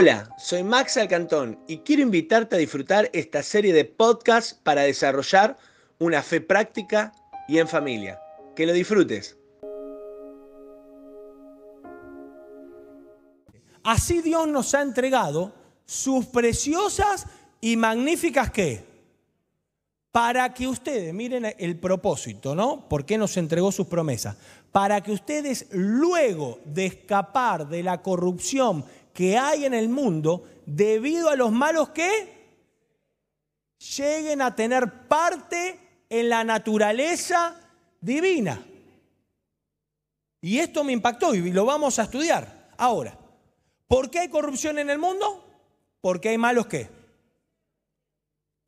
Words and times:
Hola, 0.00 0.32
soy 0.38 0.62
Max 0.62 0.96
Alcantón 0.96 1.58
y 1.66 1.78
quiero 1.78 2.02
invitarte 2.02 2.54
a 2.54 2.58
disfrutar 2.60 3.10
esta 3.12 3.42
serie 3.42 3.72
de 3.72 3.84
podcasts 3.84 4.54
para 4.54 4.82
desarrollar 4.82 5.56
una 5.98 6.22
fe 6.22 6.40
práctica 6.40 7.12
y 7.48 7.58
en 7.58 7.66
familia. 7.66 8.20
Que 8.54 8.64
lo 8.64 8.72
disfrutes. 8.72 9.36
Así 13.82 14.22
Dios 14.22 14.46
nos 14.46 14.72
ha 14.76 14.82
entregado 14.82 15.52
sus 15.84 16.26
preciosas 16.26 17.26
y 17.60 17.76
magníficas 17.76 18.52
qué? 18.52 18.84
Para 20.12 20.54
que 20.54 20.68
ustedes, 20.68 21.12
miren 21.12 21.56
el 21.58 21.76
propósito, 21.76 22.54
¿no? 22.54 22.88
¿Por 22.88 23.04
qué 23.04 23.18
nos 23.18 23.36
entregó 23.36 23.72
sus 23.72 23.88
promesas? 23.88 24.36
Para 24.70 25.00
que 25.00 25.10
ustedes 25.10 25.66
luego 25.72 26.60
de 26.64 26.86
escapar 26.86 27.68
de 27.68 27.82
la 27.82 28.00
corrupción 28.00 28.84
que 29.18 29.36
hay 29.36 29.64
en 29.64 29.74
el 29.74 29.88
mundo, 29.88 30.48
debido 30.64 31.28
a 31.28 31.34
los 31.34 31.50
malos 31.50 31.88
que 31.88 32.54
lleguen 33.96 34.40
a 34.40 34.54
tener 34.54 35.08
parte 35.08 36.04
en 36.08 36.28
la 36.28 36.44
naturaleza 36.44 37.60
divina. 38.00 38.64
Y 40.40 40.60
esto 40.60 40.84
me 40.84 40.92
impactó 40.92 41.34
y 41.34 41.50
lo 41.50 41.64
vamos 41.64 41.98
a 41.98 42.04
estudiar. 42.04 42.68
Ahora, 42.76 43.18
¿por 43.88 44.08
qué 44.08 44.20
hay 44.20 44.28
corrupción 44.28 44.78
en 44.78 44.88
el 44.88 45.00
mundo? 45.00 45.44
Porque 46.00 46.28
hay 46.28 46.38
malos 46.38 46.68
que. 46.68 46.88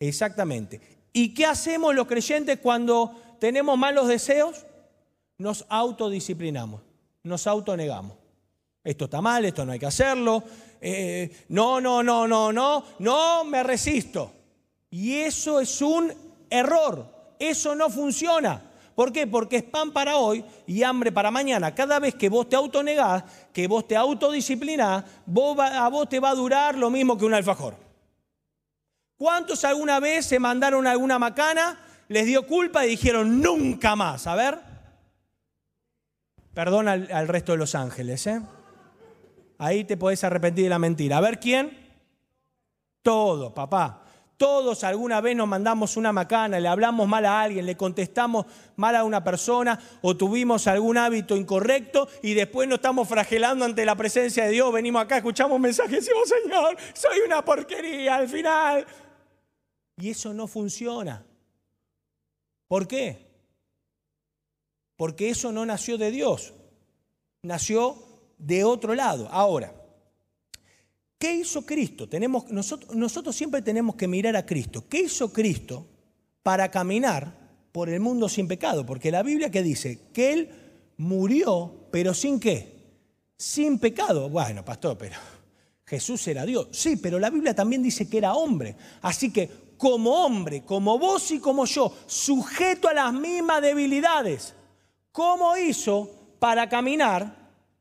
Exactamente. 0.00 0.80
¿Y 1.12 1.32
qué 1.32 1.46
hacemos 1.46 1.94
los 1.94 2.08
creyentes 2.08 2.58
cuando 2.58 3.36
tenemos 3.38 3.78
malos 3.78 4.08
deseos? 4.08 4.66
Nos 5.38 5.64
autodisciplinamos, 5.69 6.82
nos 7.22 7.46
autonegamos. 7.46 8.19
Esto 8.83 9.05
está 9.05 9.20
mal, 9.20 9.45
esto 9.45 9.64
no 9.64 9.73
hay 9.73 9.78
que 9.78 9.86
hacerlo. 9.86 10.42
Eh, 10.81 11.45
no, 11.48 11.81
no, 11.81 12.03
no, 12.03 12.27
no, 12.27 12.53
no, 12.53 12.84
no, 12.98 13.45
me 13.45 13.62
resisto. 13.62 14.33
Y 14.91 15.17
eso 15.17 15.61
es 15.61 15.83
un 15.83 16.12
error. 16.48 17.06
Eso 17.39 17.75
no 17.75 17.91
funciona. 17.91 18.62
¿Por 18.95 19.12
qué? 19.12 19.27
Porque 19.27 19.56
es 19.56 19.62
pan 19.62 19.92
para 19.92 20.17
hoy 20.17 20.45
y 20.67 20.83
hambre 20.83 21.12
para 21.12 21.31
mañana. 21.31 21.75
Cada 21.75 21.98
vez 21.98 22.14
que 22.14 22.28
vos 22.28 22.48
te 22.48 22.56
autonegás, 22.56 23.25
que 23.53 23.67
vos 23.67 23.87
te 23.87 23.97
autodisciplinás, 23.97 25.05
a 25.05 25.89
vos 25.89 26.09
te 26.09 26.20
va 26.20 26.31
a 26.31 26.34
durar 26.34 26.77
lo 26.77 26.91
mismo 26.91 27.17
que 27.17 27.25
un 27.25 27.34
alfajor. 27.34 27.77
¿Cuántos 29.17 29.65
alguna 29.65 30.00
vez 30.00 30.27
se 30.27 30.39
mandaron 30.39 30.87
alguna 30.87 31.19
macana, 31.19 31.78
les 32.09 32.27
dio 32.27 32.47
culpa 32.47 32.84
y 32.84 32.91
dijeron 32.91 33.41
nunca 33.41 33.94
más? 33.94 34.27
A 34.27 34.34
ver. 34.34 34.59
Perdón 36.55 36.89
al, 36.89 37.11
al 37.12 37.28
resto 37.28 37.53
de 37.53 37.59
los 37.59 37.75
ángeles, 37.75 38.27
¿eh? 38.27 38.41
Ahí 39.61 39.84
te 39.84 39.98
podés 39.98 40.25
arrepentir 40.25 40.64
de 40.64 40.70
la 40.70 40.78
mentira. 40.78 41.19
A 41.19 41.20
ver 41.20 41.39
quién. 41.39 41.77
Todo, 43.03 43.53
papá. 43.53 44.05
Todos 44.39 44.84
alguna 44.84 45.20
vez 45.20 45.36
nos 45.36 45.47
mandamos 45.47 45.98
una 45.98 46.14
macana, 46.14 46.58
le 46.58 46.66
hablamos 46.66 47.06
mal 47.06 47.27
a 47.27 47.42
alguien, 47.42 47.66
le 47.66 47.77
contestamos 47.77 48.47
mal 48.77 48.97
a 48.97 49.05
una 49.05 49.22
persona 49.22 49.78
o 50.00 50.16
tuvimos 50.16 50.66
algún 50.66 50.97
hábito 50.97 51.36
incorrecto 51.36 52.08
y 52.22 52.33
después 52.33 52.66
nos 52.66 52.77
estamos 52.77 53.06
fragelando 53.06 53.66
ante 53.66 53.84
la 53.84 53.97
presencia 53.97 54.47
de 54.47 54.53
Dios. 54.53 54.72
Venimos 54.72 55.03
acá, 55.03 55.19
escuchamos 55.19 55.56
un 55.56 55.62
mensaje 55.62 55.92
y 55.92 55.97
decimos, 55.97 56.27
Señor, 56.27 56.75
soy 56.94 57.19
una 57.27 57.44
porquería 57.44 58.16
al 58.16 58.31
final. 58.31 58.86
Y 59.98 60.08
eso 60.08 60.33
no 60.33 60.47
funciona. 60.47 61.22
¿Por 62.66 62.88
qué? 62.88 63.27
Porque 64.97 65.28
eso 65.28 65.53
no 65.53 65.66
nació 65.66 65.98
de 65.98 66.11
Dios. 66.11 66.55
Nació 67.42 68.09
de 68.41 68.64
otro 68.64 68.94
lado. 68.94 69.28
Ahora, 69.30 69.72
¿qué 71.19 71.36
hizo 71.36 71.65
Cristo? 71.65 72.09
Tenemos, 72.09 72.50
nosotros, 72.50 72.94
nosotros 72.94 73.37
siempre 73.37 73.62
tenemos 73.62 73.94
que 73.94 74.09
mirar 74.09 74.37
a 74.37 74.47
Cristo. 74.47 74.84
¿Qué 74.88 75.03
hizo 75.03 75.32
Cristo 75.32 75.87
para 76.42 76.70
caminar 76.70 77.38
por 77.70 77.88
el 77.88 78.00
mundo 78.00 78.28
sin 78.28 78.48
pecado? 78.48 78.84
Porque 78.84 79.10
la 79.10 79.22
Biblia 79.22 79.50
que 79.50 79.62
dice 79.62 80.09
que 80.12 80.32
Él 80.32 80.50
murió, 80.97 81.88
pero 81.91 82.15
sin 82.15 82.41
qué? 82.41 82.81
Sin 83.37 83.78
pecado. 83.78 84.28
Bueno, 84.28 84.65
pastor, 84.65 84.97
pero 84.98 85.16
Jesús 85.86 86.26
era 86.28 86.44
Dios. 86.47 86.69
Sí, 86.72 86.97
pero 86.97 87.19
la 87.19 87.31
Biblia 87.31 87.54
también 87.54 87.82
dice 87.82 88.09
que 88.09 88.19
era 88.19 88.34
hombre. 88.34 88.76
Así 89.03 89.32
que 89.32 89.70
como 89.76 90.25
hombre, 90.25 90.62
como 90.62 90.98
vos 90.98 91.31
y 91.31 91.38
como 91.38 91.65
yo, 91.65 91.92
sujeto 92.06 92.88
a 92.88 92.94
las 92.94 93.12
mismas 93.12 93.62
debilidades, 93.62 94.54
¿cómo 95.10 95.56
hizo 95.56 96.10
para 96.38 96.69
caminar 96.69 97.40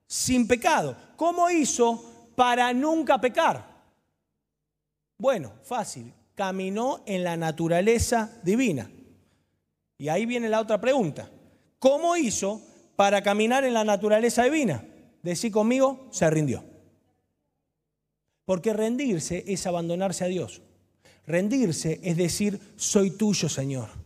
sin 0.09 0.47
pecado. 0.47 0.97
¿Cómo 1.15 1.49
hizo 1.49 2.31
para 2.35 2.73
nunca 2.73 3.21
pecar? 3.21 3.63
Bueno, 5.17 5.53
fácil, 5.63 6.11
caminó 6.33 7.03
en 7.05 7.23
la 7.23 7.37
naturaleza 7.37 8.39
divina. 8.43 8.89
Y 9.97 10.09
ahí 10.09 10.25
viene 10.25 10.49
la 10.49 10.61
otra 10.61 10.81
pregunta. 10.81 11.29
¿Cómo 11.77 12.17
hizo 12.17 12.61
para 12.95 13.21
caminar 13.21 13.63
en 13.63 13.73
la 13.73 13.83
naturaleza 13.83 14.43
divina? 14.43 14.83
Decí 15.21 15.51
conmigo, 15.51 16.07
se 16.11 16.29
rindió. 16.29 16.63
Porque 18.45 18.73
rendirse 18.73 19.43
es 19.47 19.67
abandonarse 19.67 20.23
a 20.23 20.27
Dios. 20.27 20.61
Rendirse 21.27 21.99
es 22.01 22.17
decir, 22.17 22.59
soy 22.77 23.11
tuyo, 23.11 23.47
Señor 23.47 23.98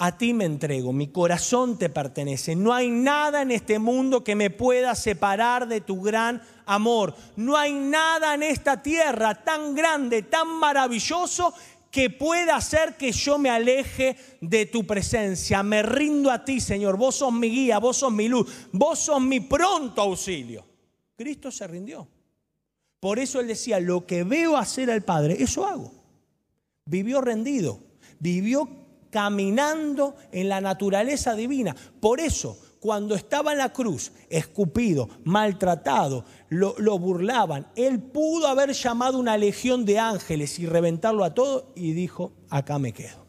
a 0.00 0.16
ti 0.16 0.32
me 0.32 0.44
entrego, 0.44 0.92
mi 0.92 1.08
corazón 1.08 1.76
te 1.76 1.88
pertenece. 1.88 2.54
No 2.54 2.72
hay 2.72 2.88
nada 2.88 3.42
en 3.42 3.50
este 3.50 3.80
mundo 3.80 4.22
que 4.22 4.36
me 4.36 4.48
pueda 4.48 4.94
separar 4.94 5.66
de 5.66 5.80
tu 5.80 6.00
gran 6.00 6.40
amor. 6.66 7.16
No 7.34 7.56
hay 7.56 7.72
nada 7.72 8.34
en 8.34 8.44
esta 8.44 8.80
tierra 8.80 9.42
tan 9.42 9.74
grande, 9.74 10.22
tan 10.22 10.54
maravilloso 10.60 11.52
que 11.90 12.10
pueda 12.10 12.54
hacer 12.54 12.96
que 12.96 13.10
yo 13.10 13.38
me 13.38 13.50
aleje 13.50 14.16
de 14.40 14.66
tu 14.66 14.86
presencia. 14.86 15.64
Me 15.64 15.82
rindo 15.82 16.30
a 16.30 16.44
ti, 16.44 16.60
Señor. 16.60 16.96
Vos 16.96 17.16
sos 17.16 17.32
mi 17.32 17.50
guía, 17.50 17.80
vos 17.80 17.96
sos 17.96 18.12
mi 18.12 18.28
luz, 18.28 18.68
vos 18.70 19.00
sos 19.00 19.20
mi 19.20 19.40
pronto 19.40 20.00
auxilio. 20.02 20.64
Cristo 21.16 21.50
se 21.50 21.66
rindió. 21.66 22.06
Por 23.00 23.18
eso 23.18 23.40
él 23.40 23.48
decía, 23.48 23.80
lo 23.80 24.06
que 24.06 24.22
veo 24.22 24.56
hacer 24.56 24.92
al 24.92 25.02
Padre, 25.02 25.42
eso 25.42 25.66
hago. 25.66 25.92
Vivió 26.84 27.20
rendido, 27.20 27.80
vivió 28.20 28.87
caminando 29.10 30.16
en 30.32 30.48
la 30.48 30.60
naturaleza 30.60 31.34
divina. 31.34 31.74
Por 32.00 32.20
eso, 32.20 32.58
cuando 32.80 33.14
estaba 33.14 33.52
en 33.52 33.58
la 33.58 33.72
cruz, 33.72 34.12
escupido, 34.30 35.08
maltratado, 35.24 36.24
lo, 36.48 36.98
burlaban, 36.98 37.66
él 37.74 38.00
pudo 38.00 38.46
haber 38.46 38.72
llamado 38.72 39.18
una 39.18 39.36
legión 39.36 39.84
de 39.84 39.98
ángeles 39.98 40.58
y 40.58 40.66
reventarlo 40.66 41.24
a 41.24 41.34
todo 41.34 41.72
y 41.74 41.92
dijo, 41.92 42.32
acá 42.50 42.78
me 42.78 42.92
quedo. 42.92 43.26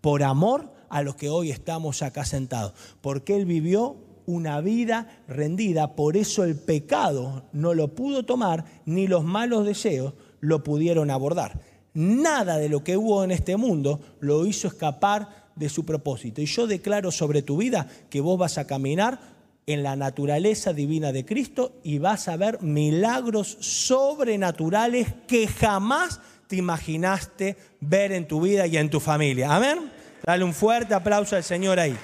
Por 0.00 0.22
amor 0.22 0.72
a 0.90 1.02
los 1.02 1.16
que 1.16 1.28
hoy 1.28 1.50
estamos 1.50 2.02
acá 2.02 2.24
sentados, 2.24 2.74
porque 3.00 3.36
él 3.36 3.46
vivió 3.46 3.96
una 4.26 4.60
vida 4.60 5.22
rendida, 5.28 5.96
por 5.96 6.16
eso 6.16 6.44
el 6.44 6.56
pecado 6.56 7.44
no 7.52 7.74
lo 7.74 7.94
pudo 7.94 8.24
tomar, 8.24 8.64
ni 8.86 9.06
los 9.06 9.24
malos 9.24 9.66
deseos 9.66 10.14
lo 10.40 10.62
pudieron 10.62 11.10
abordar 11.10 11.73
nada 11.94 12.58
de 12.58 12.68
lo 12.68 12.84
que 12.84 12.96
hubo 12.96 13.24
en 13.24 13.30
este 13.30 13.56
mundo 13.56 14.00
lo 14.20 14.44
hizo 14.46 14.68
escapar 14.68 15.44
de 15.54 15.68
su 15.68 15.86
propósito. 15.86 16.40
Y 16.42 16.46
yo 16.46 16.66
declaro 16.66 17.10
sobre 17.10 17.42
tu 17.42 17.56
vida 17.56 17.88
que 18.10 18.20
vos 18.20 18.38
vas 18.38 18.58
a 18.58 18.66
caminar 18.66 19.34
en 19.66 19.82
la 19.82 19.96
naturaleza 19.96 20.72
divina 20.72 21.12
de 21.12 21.24
Cristo 21.24 21.80
y 21.82 21.98
vas 21.98 22.28
a 22.28 22.36
ver 22.36 22.60
milagros 22.60 23.56
sobrenaturales 23.60 25.08
que 25.26 25.46
jamás 25.46 26.20
te 26.48 26.56
imaginaste 26.56 27.56
ver 27.80 28.12
en 28.12 28.28
tu 28.28 28.42
vida 28.42 28.66
y 28.66 28.76
en 28.76 28.90
tu 28.90 29.00
familia. 29.00 29.54
Amén. 29.54 29.90
Dale 30.24 30.44
un 30.44 30.52
fuerte 30.52 30.94
aplauso 30.94 31.36
al 31.36 31.44
Señor 31.44 31.78
ahí. 31.78 31.96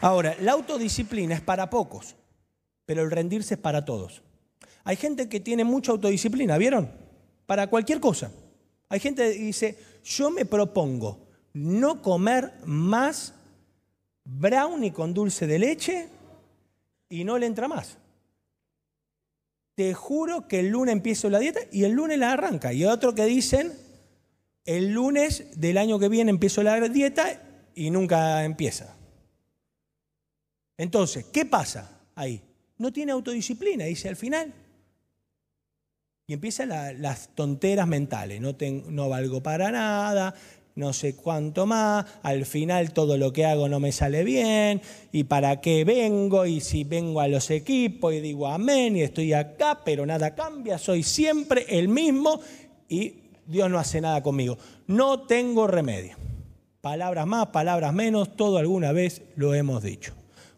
Ahora, 0.00 0.36
la 0.40 0.52
autodisciplina 0.52 1.34
es 1.34 1.40
para 1.40 1.70
pocos, 1.70 2.16
pero 2.84 3.02
el 3.02 3.10
rendirse 3.10 3.54
es 3.54 3.60
para 3.60 3.84
todos. 3.84 4.22
Hay 4.82 4.96
gente 4.96 5.28
que 5.28 5.40
tiene 5.40 5.64
mucha 5.64 5.92
autodisciplina, 5.92 6.58
¿vieron? 6.58 7.03
Para 7.46 7.68
cualquier 7.68 8.00
cosa. 8.00 8.30
Hay 8.88 9.00
gente 9.00 9.32
que 9.32 9.38
dice, 9.38 9.78
yo 10.04 10.30
me 10.30 10.44
propongo 10.44 11.18
no 11.52 12.02
comer 12.02 12.52
más 12.64 13.34
brownie 14.24 14.92
con 14.92 15.14
dulce 15.14 15.46
de 15.46 15.58
leche 15.58 16.08
y 17.08 17.24
no 17.24 17.38
le 17.38 17.46
entra 17.46 17.68
más. 17.68 17.98
Te 19.74 19.92
juro 19.94 20.46
que 20.46 20.60
el 20.60 20.68
lunes 20.68 20.92
empiezo 20.92 21.28
la 21.30 21.38
dieta 21.38 21.60
y 21.72 21.84
el 21.84 21.92
lunes 21.92 22.18
la 22.18 22.32
arranca. 22.32 22.72
Y 22.72 22.84
otro 22.84 23.14
que 23.14 23.24
dicen, 23.24 23.72
el 24.64 24.92
lunes 24.92 25.58
del 25.58 25.78
año 25.78 25.98
que 25.98 26.08
viene 26.08 26.30
empiezo 26.30 26.62
la 26.62 26.80
dieta 26.88 27.42
y 27.74 27.90
nunca 27.90 28.44
empieza. 28.44 28.96
Entonces, 30.76 31.24
¿qué 31.26 31.44
pasa 31.44 32.00
ahí? 32.14 32.40
No 32.78 32.92
tiene 32.92 33.12
autodisciplina, 33.12 33.84
dice 33.84 34.08
al 34.08 34.16
final. 34.16 34.52
Y 36.26 36.32
empiezan 36.32 36.70
las 37.02 37.28
tonteras 37.34 37.86
mentales, 37.86 38.40
no, 38.40 38.56
no 38.88 39.08
valgo 39.10 39.42
para 39.42 39.70
nada, 39.70 40.34
no 40.74 40.94
sé 40.94 41.14
cuánto 41.16 41.66
más, 41.66 42.06
al 42.22 42.46
final 42.46 42.92
todo 42.94 43.18
lo 43.18 43.32
que 43.32 43.44
hago 43.44 43.68
no 43.68 43.78
me 43.78 43.92
sale 43.92 44.24
bien, 44.24 44.80
y 45.12 45.24
para 45.24 45.60
qué 45.60 45.84
vengo, 45.84 46.46
y 46.46 46.60
si 46.60 46.84
vengo 46.84 47.20
a 47.20 47.28
los 47.28 47.50
equipos 47.50 48.14
y 48.14 48.20
digo 48.20 48.46
amén 48.46 48.96
y 48.96 49.02
estoy 49.02 49.34
acá, 49.34 49.82
pero 49.84 50.06
nada 50.06 50.34
cambia, 50.34 50.78
soy 50.78 51.02
siempre 51.02 51.66
el 51.68 51.88
mismo 51.88 52.40
y 52.88 53.16
Dios 53.46 53.70
no 53.70 53.78
hace 53.78 54.00
nada 54.00 54.22
conmigo. 54.22 54.56
No 54.86 55.26
tengo 55.26 55.66
remedio. 55.66 56.16
Palabras 56.80 57.26
más, 57.26 57.48
palabras 57.48 57.92
menos, 57.92 58.36
todo 58.36 58.58
alguna 58.58 58.92
vez 58.92 59.22
lo 59.36 59.54
hemos 59.54 59.82
dicho. 59.82 60.14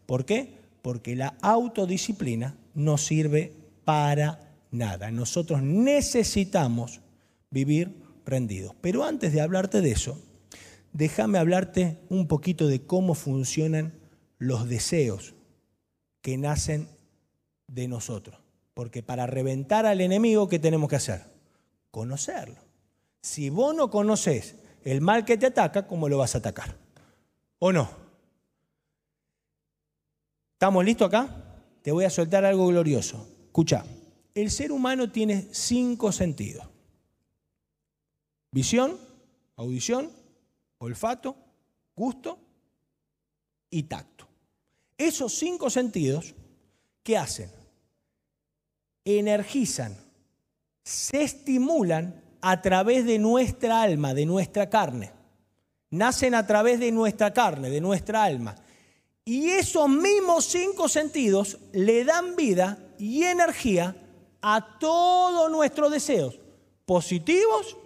¿Por 0.07 0.25
qué? 0.25 0.55
Porque 0.83 1.17
la 1.17 1.35
autodisciplina 1.41 2.57
no 2.75 2.99
sirve 2.99 3.53
para 3.85 4.46
nada. 4.77 5.11
Nosotros 5.11 5.63
necesitamos 5.63 7.01
vivir 7.51 8.03
rendidos. 8.25 8.75
Pero 8.81 9.05
antes 9.05 9.33
de 9.33 9.41
hablarte 9.41 9.81
de 9.81 9.93
eso, 9.93 10.21
déjame 10.93 11.39
hablarte 11.39 11.99
un 12.09 12.29
poquito 12.29 12.67
de 12.69 12.87
cómo 12.87 13.15
funcionan 13.15 13.95
los 14.39 14.69
deseos 14.69 15.35
que 16.21 16.37
nacen 16.37 16.89
de 17.67 17.89
nosotros. 17.89 18.39
Porque 18.75 19.03
para 19.03 19.27
reventar 19.27 19.87
al 19.87 20.01
enemigo, 20.01 20.49
¿qué 20.49 20.59
tenemos 20.59 20.91
que 20.91 20.97
hacer? 20.97 21.23
Conocerlo. 21.91 22.61
Si 23.23 23.49
vos 23.49 23.75
no 23.75 23.91
conoces 23.91 24.57
el 24.85 25.01
mal 25.01 25.25
que 25.25 25.37
te 25.37 25.47
ataca, 25.47 25.87
¿cómo 25.87 26.09
lo 26.09 26.19
vas 26.19 26.35
a 26.35 26.39
atacar? 26.39 26.77
¿O 27.59 27.73
no? 27.73 27.89
¿Estamos 30.53 30.85
listos 30.85 31.09
acá? 31.09 31.29
Te 31.83 31.93
voy 31.93 32.05
a 32.05 32.11
soltar 32.11 32.45
algo 32.45 32.67
glorioso. 32.67 33.27
Escucha, 33.47 33.85
el 34.37 34.51
ser 34.51 34.71
humano 34.71 35.11
tiene 35.11 35.49
cinco 35.51 36.13
sentidos. 36.13 36.69
Visión, 38.53 38.99
audición, 39.57 40.13
olfato, 40.77 41.35
gusto 41.97 42.39
y 43.71 43.85
tacto. 43.85 44.29
Esos 44.99 45.33
cinco 45.33 45.71
sentidos, 45.71 46.35
¿qué 47.03 47.17
hacen? 47.17 47.51
Energizan, 49.07 49.97
se 50.85 51.23
estimulan 51.23 52.23
a 52.43 52.61
través 52.61 53.07
de 53.07 53.19
nuestra 53.19 53.81
alma, 53.81 54.13
de 54.13 54.27
nuestra 54.27 54.69
carne. 54.69 55.13
Nacen 55.91 56.35
a 56.35 56.47
través 56.47 56.79
de 56.79 56.93
nuestra 56.93 57.33
carne, 57.33 57.71
de 57.71 57.81
nuestra 57.81 58.25
alma. 58.25 58.55
Y 59.25 59.49
esos 59.49 59.89
mismos 59.89 60.45
cinco 60.45 60.91
sentidos 60.91 61.59
le 61.73 62.05
dan 62.05 62.37
vida 62.37 62.79
y 62.99 63.23
energía 63.23 63.97
a 64.49 64.79
todos 64.79 65.51
nuestros 65.51 65.91
deseos, 65.91 66.39
positivos 66.85 67.77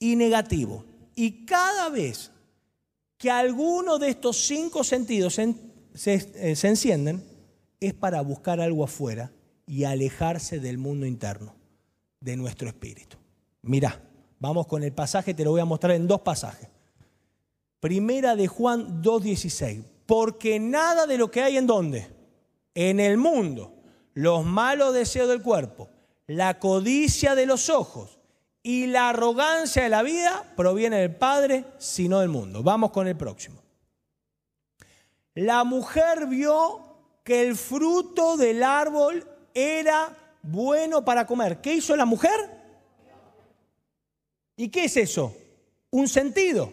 y 0.00 0.16
negativos. 0.16 0.84
Y 1.14 1.46
cada 1.46 1.88
vez 1.88 2.32
que 3.16 3.30
alguno 3.30 4.00
de 4.00 4.08
estos 4.08 4.44
cinco 4.44 4.82
sentidos 4.82 5.34
se, 5.34 5.54
eh, 5.94 6.56
se 6.56 6.68
encienden, 6.68 7.24
es 7.78 7.94
para 7.94 8.22
buscar 8.22 8.60
algo 8.60 8.82
afuera 8.82 9.30
y 9.68 9.84
alejarse 9.84 10.58
del 10.58 10.78
mundo 10.78 11.06
interno, 11.06 11.54
de 12.20 12.36
nuestro 12.36 12.66
espíritu. 12.66 13.16
Mirá, 13.62 14.02
vamos 14.40 14.66
con 14.66 14.82
el 14.82 14.92
pasaje, 14.92 15.32
te 15.32 15.44
lo 15.44 15.52
voy 15.52 15.60
a 15.60 15.64
mostrar 15.64 15.92
en 15.92 16.08
dos 16.08 16.22
pasajes. 16.22 16.68
Primera 17.78 18.34
de 18.34 18.48
Juan 18.48 19.00
2.16. 19.00 19.84
Porque 20.06 20.58
nada 20.58 21.06
de 21.06 21.18
lo 21.18 21.30
que 21.30 21.42
hay 21.42 21.56
en 21.56 21.68
donde? 21.68 22.08
En 22.74 22.98
el 22.98 23.16
mundo, 23.16 23.75
los 24.16 24.46
malos 24.46 24.94
deseos 24.94 25.28
del 25.28 25.42
cuerpo, 25.42 25.90
la 26.26 26.58
codicia 26.58 27.34
de 27.34 27.44
los 27.44 27.68
ojos 27.68 28.18
y 28.62 28.86
la 28.86 29.10
arrogancia 29.10 29.82
de 29.82 29.90
la 29.90 30.02
vida 30.02 30.54
proviene 30.56 31.00
del 31.00 31.14
Padre, 31.14 31.66
sino 31.76 32.20
del 32.20 32.30
mundo. 32.30 32.62
Vamos 32.62 32.92
con 32.92 33.06
el 33.06 33.14
próximo. 33.14 33.62
La 35.34 35.64
mujer 35.64 36.28
vio 36.28 36.96
que 37.24 37.42
el 37.42 37.56
fruto 37.56 38.38
del 38.38 38.62
árbol 38.62 39.22
era 39.52 40.16
bueno 40.40 41.04
para 41.04 41.26
comer. 41.26 41.60
¿Qué 41.60 41.74
hizo 41.74 41.94
la 41.94 42.06
mujer? 42.06 42.50
¿Y 44.56 44.70
qué 44.70 44.84
es 44.84 44.96
eso? 44.96 45.36
Un 45.90 46.08
sentido. 46.08 46.72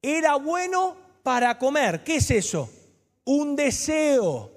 Era 0.00 0.36
bueno 0.36 0.96
para 1.24 1.58
comer. 1.58 2.04
¿Qué 2.04 2.16
es 2.16 2.30
eso? 2.30 2.70
Un 3.24 3.56
deseo. 3.56 4.55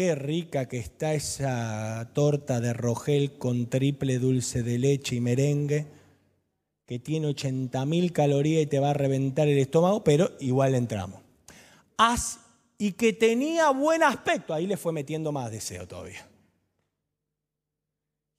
Qué 0.00 0.14
rica 0.14 0.66
que 0.66 0.78
está 0.78 1.12
esa 1.12 2.08
torta 2.14 2.58
de 2.58 2.72
rogel 2.72 3.36
con 3.36 3.68
triple 3.68 4.18
dulce 4.18 4.62
de 4.62 4.78
leche 4.78 5.16
y 5.16 5.20
merengue, 5.20 5.88
que 6.86 6.98
tiene 6.98 7.26
80 7.26 7.84
mil 7.84 8.10
calorías 8.10 8.62
y 8.62 8.66
te 8.66 8.80
va 8.80 8.92
a 8.92 8.94
reventar 8.94 9.46
el 9.46 9.58
estómago, 9.58 10.02
pero 10.02 10.30
igual 10.40 10.74
entramos. 10.74 11.20
y 12.78 12.92
que 12.92 13.12
tenía 13.12 13.68
buen 13.72 14.02
aspecto, 14.02 14.54
ahí 14.54 14.66
le 14.66 14.78
fue 14.78 14.94
metiendo 14.94 15.32
más 15.32 15.50
deseo 15.50 15.86
todavía 15.86 16.26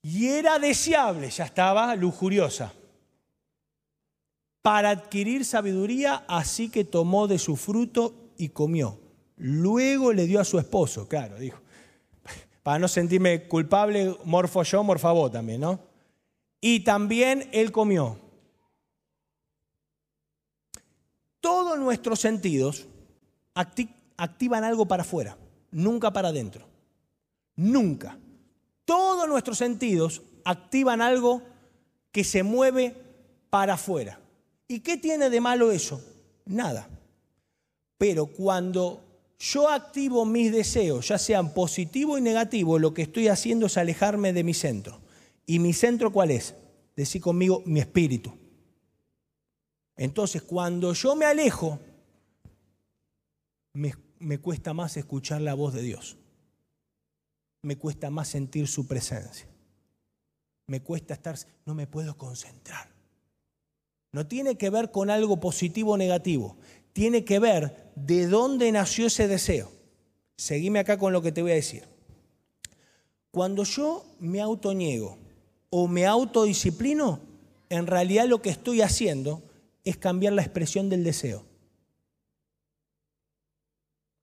y 0.02 0.26
era 0.26 0.58
deseable, 0.58 1.30
ya 1.30 1.44
estaba 1.44 1.94
lujuriosa, 1.94 2.72
para 4.62 4.90
adquirir 4.90 5.44
sabiduría, 5.44 6.24
así 6.26 6.70
que 6.70 6.84
tomó 6.84 7.28
de 7.28 7.38
su 7.38 7.54
fruto 7.54 8.32
y 8.36 8.48
comió. 8.48 9.01
Luego 9.44 10.12
le 10.12 10.26
dio 10.26 10.40
a 10.40 10.44
su 10.44 10.58
esposo, 10.58 11.08
claro, 11.08 11.36
dijo, 11.36 11.60
para 12.62 12.78
no 12.78 12.88
sentirme 12.88 13.48
culpable, 13.48 14.16
morfo 14.24 14.62
yo, 14.62 14.84
morfa 14.84 15.12
vos 15.12 15.32
también, 15.32 15.60
¿no? 15.60 15.80
Y 16.60 16.80
también 16.80 17.48
él 17.52 17.72
comió. 17.72 18.18
Todos 21.40 21.78
nuestros 21.78 22.20
sentidos 22.20 22.86
activan 23.54 24.64
algo 24.64 24.86
para 24.86 25.02
afuera, 25.02 25.36
nunca 25.72 26.12
para 26.12 26.28
adentro. 26.28 26.66
Nunca 27.56 28.16
todos 28.84 29.28
nuestros 29.28 29.58
sentidos 29.58 30.22
activan 30.44 31.00
algo 31.00 31.42
que 32.10 32.24
se 32.24 32.42
mueve 32.42 32.94
para 33.50 33.74
afuera. 33.74 34.20
¿Y 34.68 34.80
qué 34.80 34.96
tiene 34.96 35.30
de 35.30 35.40
malo 35.40 35.72
eso? 35.72 36.02
Nada. 36.44 36.88
Pero 37.96 38.26
cuando 38.26 39.02
yo 39.50 39.68
activo 39.68 40.24
mis 40.24 40.52
deseos, 40.52 41.08
ya 41.08 41.18
sean 41.18 41.52
positivos 41.52 42.18
y 42.18 42.22
negativos, 42.22 42.80
lo 42.80 42.94
que 42.94 43.02
estoy 43.02 43.28
haciendo 43.28 43.66
es 43.66 43.76
alejarme 43.76 44.32
de 44.32 44.44
mi 44.44 44.54
centro. 44.54 45.00
¿Y 45.46 45.58
mi 45.58 45.72
centro 45.72 46.12
cuál 46.12 46.30
es? 46.30 46.54
Decir 46.94 47.20
conmigo, 47.20 47.62
mi 47.66 47.80
espíritu. 47.80 48.32
Entonces, 49.96 50.42
cuando 50.42 50.92
yo 50.92 51.16
me 51.16 51.24
alejo, 51.24 51.78
me 53.72 54.38
cuesta 54.38 54.72
más 54.74 54.96
escuchar 54.96 55.40
la 55.40 55.54
voz 55.54 55.74
de 55.74 55.82
Dios 55.82 56.18
me 57.62 57.76
cuesta 57.78 58.10
más 58.10 58.28
sentir 58.28 58.68
su 58.68 58.86
presencia. 58.86 59.46
Me 60.66 60.82
cuesta 60.82 61.14
estar, 61.14 61.36
no 61.64 61.74
me 61.74 61.86
puedo 61.86 62.16
concentrar. 62.16 62.90
No 64.12 64.26
tiene 64.26 64.56
que 64.56 64.68
ver 64.68 64.90
con 64.90 65.10
algo 65.10 65.40
positivo 65.40 65.92
o 65.92 65.96
negativo, 65.96 66.56
tiene 66.92 67.24
que 67.24 67.38
ver 67.38 67.92
de 67.94 68.26
dónde 68.26 68.70
nació 68.72 69.06
ese 69.06 69.28
deseo. 69.28 69.70
Seguime 70.36 70.78
acá 70.78 70.98
con 70.98 71.12
lo 71.12 71.22
que 71.22 71.32
te 71.32 71.42
voy 71.42 71.52
a 71.52 71.56
decir. 71.56 71.84
Cuando 73.30 73.64
yo 73.64 74.04
me 74.18 74.40
autoniego 74.40 75.18
o 75.70 75.88
me 75.88 76.06
autodisciplino, 76.06 77.20
en 77.70 77.86
realidad 77.86 78.26
lo 78.26 78.42
que 78.42 78.50
estoy 78.50 78.82
haciendo 78.82 79.42
es 79.84 79.96
cambiar 79.96 80.34
la 80.34 80.42
expresión 80.42 80.90
del 80.90 81.04
deseo. 81.04 81.44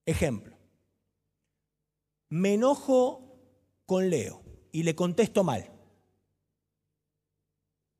Ejemplo, 0.06 0.56
me 2.28 2.54
enojo 2.54 3.22
con 3.86 4.08
Leo 4.10 4.42
y 4.72 4.84
le 4.84 4.94
contesto 4.94 5.42
mal. 5.42 5.70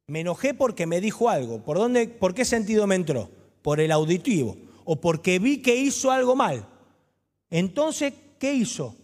Me 0.06 0.20
enojé 0.20 0.54
porque 0.54 0.86
me 0.86 1.00
dijo 1.00 1.28
algo. 1.28 1.62
¿Por, 1.62 1.78
dónde, 1.78 2.08
¿Por 2.08 2.34
qué 2.34 2.44
sentido 2.44 2.86
me 2.86 2.94
entró? 2.94 3.30
Por 3.62 3.81
el 3.81 3.93
auditivo. 3.93 4.57
O 4.85 5.00
porque 5.00 5.38
vi 5.38 5.59
que 5.62 5.76
hizo 5.76 6.11
algo 6.11 6.35
mal. 6.35 6.67
Entonces, 7.50 8.12
¿qué 8.38 8.55
hizo? 8.55 8.97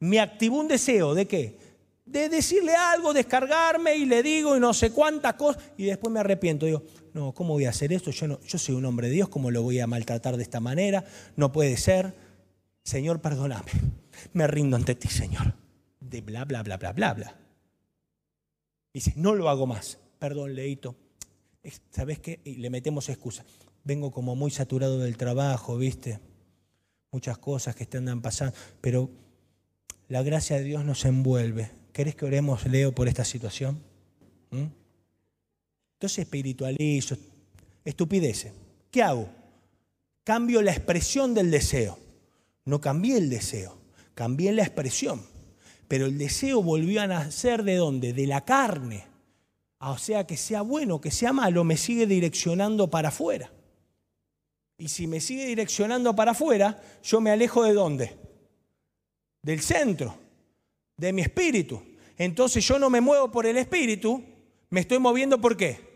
Me 0.00 0.20
activó 0.20 0.60
un 0.60 0.68
deseo 0.68 1.14
de 1.14 1.26
qué? 1.26 1.58
De 2.04 2.28
decirle 2.28 2.74
algo, 2.74 3.12
descargarme 3.12 3.96
y 3.96 4.04
le 4.04 4.22
digo 4.22 4.56
y 4.56 4.60
no 4.60 4.72
sé 4.74 4.92
cuántas 4.92 5.34
cosas. 5.34 5.62
Y 5.76 5.84
después 5.84 6.12
me 6.12 6.20
arrepiento. 6.20 6.66
Digo, 6.66 6.82
no, 7.14 7.32
¿cómo 7.32 7.54
voy 7.54 7.64
a 7.64 7.70
hacer 7.70 7.92
esto? 7.92 8.10
Yo, 8.10 8.28
no, 8.28 8.40
yo 8.40 8.58
soy 8.58 8.74
un 8.74 8.84
hombre 8.84 9.08
de 9.08 9.14
Dios, 9.14 9.28
¿cómo 9.28 9.50
lo 9.50 9.62
voy 9.62 9.80
a 9.80 9.86
maltratar 9.86 10.36
de 10.36 10.42
esta 10.42 10.60
manera? 10.60 11.04
No 11.36 11.52
puede 11.52 11.76
ser. 11.76 12.14
Señor, 12.84 13.20
perdóname. 13.20 13.70
Me 14.32 14.46
rindo 14.46 14.76
ante 14.76 14.94
ti, 14.94 15.08
Señor 15.08 15.54
de 16.10 16.20
bla, 16.20 16.44
bla, 16.44 16.62
bla, 16.62 16.76
bla, 16.76 16.92
bla, 16.92 17.14
bla. 17.14 17.36
Dice, 18.92 19.12
no 19.16 19.34
lo 19.34 19.48
hago 19.48 19.66
más. 19.66 19.98
Perdón, 20.18 20.54
Leito. 20.54 20.96
¿Sabes 21.90 22.20
qué? 22.20 22.40
Y 22.44 22.56
le 22.56 22.70
metemos 22.70 23.08
excusa. 23.08 23.44
Vengo 23.86 24.10
como 24.10 24.34
muy 24.34 24.50
saturado 24.50 24.98
del 24.98 25.16
trabajo, 25.16 25.78
¿viste? 25.78 26.18
Muchas 27.12 27.38
cosas 27.38 27.76
que 27.76 27.86
te 27.86 27.98
andan 27.98 28.20
pasando. 28.20 28.52
Pero 28.80 29.08
la 30.08 30.24
gracia 30.24 30.56
de 30.56 30.64
Dios 30.64 30.84
nos 30.84 31.04
envuelve. 31.04 31.70
¿Querés 31.92 32.16
que 32.16 32.24
oremos, 32.24 32.66
Leo, 32.66 32.92
por 32.92 33.06
esta 33.06 33.24
situación? 33.24 33.80
¿Mm? 34.50 34.64
Entonces 35.94 36.18
espiritualizo, 36.18 37.16
estupideces. 37.84 38.52
¿Qué 38.90 39.04
hago? 39.04 39.28
Cambio 40.24 40.62
la 40.62 40.72
expresión 40.72 41.32
del 41.32 41.52
deseo. 41.52 41.96
No 42.64 42.80
cambié 42.80 43.16
el 43.18 43.30
deseo, 43.30 43.78
cambié 44.14 44.50
la 44.50 44.64
expresión. 44.64 45.22
Pero 45.86 46.06
el 46.06 46.18
deseo 46.18 46.60
volvió 46.60 47.02
a 47.02 47.06
nacer 47.06 47.62
de 47.62 47.76
dónde? 47.76 48.12
De 48.12 48.26
la 48.26 48.44
carne. 48.44 49.04
O 49.78 49.96
sea, 49.96 50.26
que 50.26 50.36
sea 50.36 50.62
bueno, 50.62 51.00
que 51.00 51.12
sea 51.12 51.32
malo, 51.32 51.62
me 51.62 51.76
sigue 51.76 52.08
direccionando 52.08 52.90
para 52.90 53.10
afuera. 53.10 53.52
Y 54.78 54.88
si 54.88 55.06
me 55.06 55.20
sigue 55.20 55.46
direccionando 55.46 56.14
para 56.14 56.32
afuera, 56.32 56.82
yo 57.02 57.20
me 57.20 57.30
alejo 57.30 57.62
de 57.62 57.72
dónde? 57.72 58.16
Del 59.42 59.60
centro, 59.60 60.18
de 60.96 61.12
mi 61.12 61.22
espíritu. 61.22 61.82
Entonces 62.18 62.66
yo 62.66 62.78
no 62.78 62.90
me 62.90 63.00
muevo 63.00 63.30
por 63.30 63.46
el 63.46 63.56
espíritu, 63.56 64.22
me 64.70 64.80
estoy 64.80 64.98
moviendo 64.98 65.40
por 65.40 65.56
qué? 65.56 65.86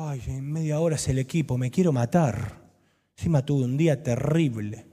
Ay, 0.00 0.22
en 0.28 0.52
media 0.52 0.78
hora 0.78 0.94
es 0.94 1.08
el 1.08 1.18
equipo, 1.18 1.58
me 1.58 1.72
quiero 1.72 1.90
matar. 1.90 2.56
Encima 3.16 3.44
tuve 3.44 3.64
un 3.64 3.76
día 3.76 4.00
terrible. 4.00 4.86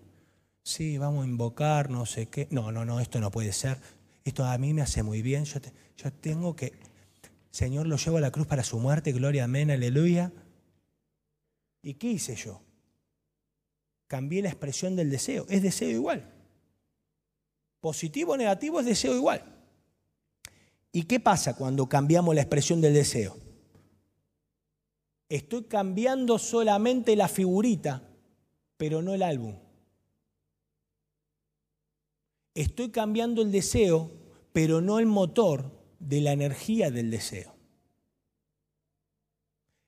Sí, 0.63 0.97
vamos 0.97 1.23
a 1.23 1.27
invocar, 1.27 1.91
no 1.91 2.07
sé 2.07 2.25
qué. 2.27 2.47
No, 2.49 2.71
no, 2.71 2.85
no, 2.85 2.99
esto 2.99 3.19
no 3.19 3.29
puede 3.29 3.53
ser. 3.53 3.77
Esto 4.25 4.43
a 4.43 4.57
mí 4.57 4.73
me 4.73 4.81
hace 4.81 5.03
muy 5.03 5.21
bien. 5.21 5.45
Yo, 5.45 6.11
tengo 6.19 6.55
que. 6.55 6.73
Señor, 7.51 7.87
lo 7.87 7.95
llevo 7.95 8.17
a 8.17 8.21
la 8.21 8.31
cruz 8.31 8.47
para 8.47 8.63
su 8.63 8.79
muerte, 8.79 9.13
gloria, 9.13 9.45
amén, 9.45 9.71
aleluya. 9.71 10.33
¿Y 11.83 11.93
qué 11.93 12.07
hice 12.07 12.35
yo? 12.35 12.61
Cambié 14.07 14.41
la 14.41 14.49
expresión 14.49 14.95
del 14.95 15.11
deseo. 15.11 15.45
Es 15.47 15.61
deseo 15.61 15.89
igual. 15.89 16.33
Positivo 17.79 18.33
o 18.33 18.37
negativo 18.37 18.79
es 18.79 18.87
deseo 18.87 19.15
igual. 19.15 19.43
¿Y 20.91 21.03
qué 21.03 21.19
pasa 21.19 21.55
cuando 21.55 21.87
cambiamos 21.87 22.33
la 22.33 22.41
expresión 22.41 22.81
del 22.81 22.95
deseo? 22.95 23.37
Estoy 25.29 25.65
cambiando 25.65 26.39
solamente 26.39 27.15
la 27.15 27.27
figurita, 27.27 28.01
pero 28.77 29.03
no 29.03 29.13
el 29.13 29.21
álbum. 29.21 29.55
Estoy 32.55 32.89
cambiando 32.89 33.41
el 33.41 33.51
deseo, 33.51 34.11
pero 34.53 34.79
no 34.79 34.99
el 34.99 35.05
motor 35.05 35.71
de 35.99 36.21
la 36.21 36.31
energía 36.31 36.89
del 36.89 37.11
deseo. 37.11 37.53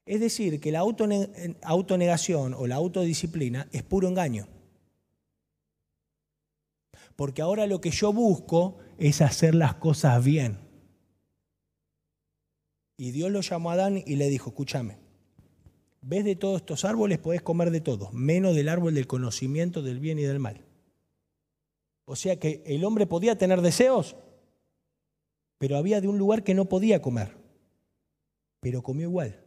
Es 0.06 0.20
decir, 0.20 0.60
que 0.60 0.72
la 0.72 0.80
autonegación 0.80 2.54
o 2.54 2.68
la 2.68 2.76
autodisciplina 2.76 3.70
es 3.72 3.84
puro 3.84 4.10
engaño. 4.10 4.48
Porque 7.16 7.42
ahora 7.42 7.68
lo 7.68 7.82
que 7.82 7.92
yo 7.92 8.12
busco 8.12 8.78
es 8.98 9.22
hacer 9.22 9.56
las 9.56 9.76
cosas 9.76 10.24
bien. 10.24 10.60
Y 12.98 13.12
Dios 13.12 13.32
lo 13.32 13.42
llamó 13.42 13.72
a 13.72 13.74
Adán 13.74 14.04
y 14.06 14.18
le 14.18 14.30
dijo, 14.30 14.50
escúchame, 14.50 14.98
ves 16.02 16.26
de 16.26 16.36
todos 16.36 16.62
estos 16.62 16.84
árboles, 16.84 17.18
podés 17.20 17.42
comer 17.42 17.72
de 17.72 17.80
todos, 17.80 18.14
menos 18.14 18.56
del 18.56 18.70
árbol 18.70 18.94
del 18.94 19.08
conocimiento 19.08 19.82
del 19.82 20.00
bien 20.00 20.20
y 20.20 20.24
del 20.24 20.40
mal. 20.40 20.67
O 22.10 22.16
sea 22.16 22.40
que 22.40 22.64
el 22.66 22.86
hombre 22.86 23.06
podía 23.06 23.38
tener 23.38 23.62
deseos, 23.62 24.16
pero 25.58 25.76
había 25.76 26.00
de 26.00 26.08
un 26.08 26.18
lugar 26.18 26.42
que 26.42 26.54
no 26.54 26.64
podía 26.66 27.02
comer, 27.02 27.36
pero 28.62 28.82
comió 28.82 29.10
igual. 29.10 29.44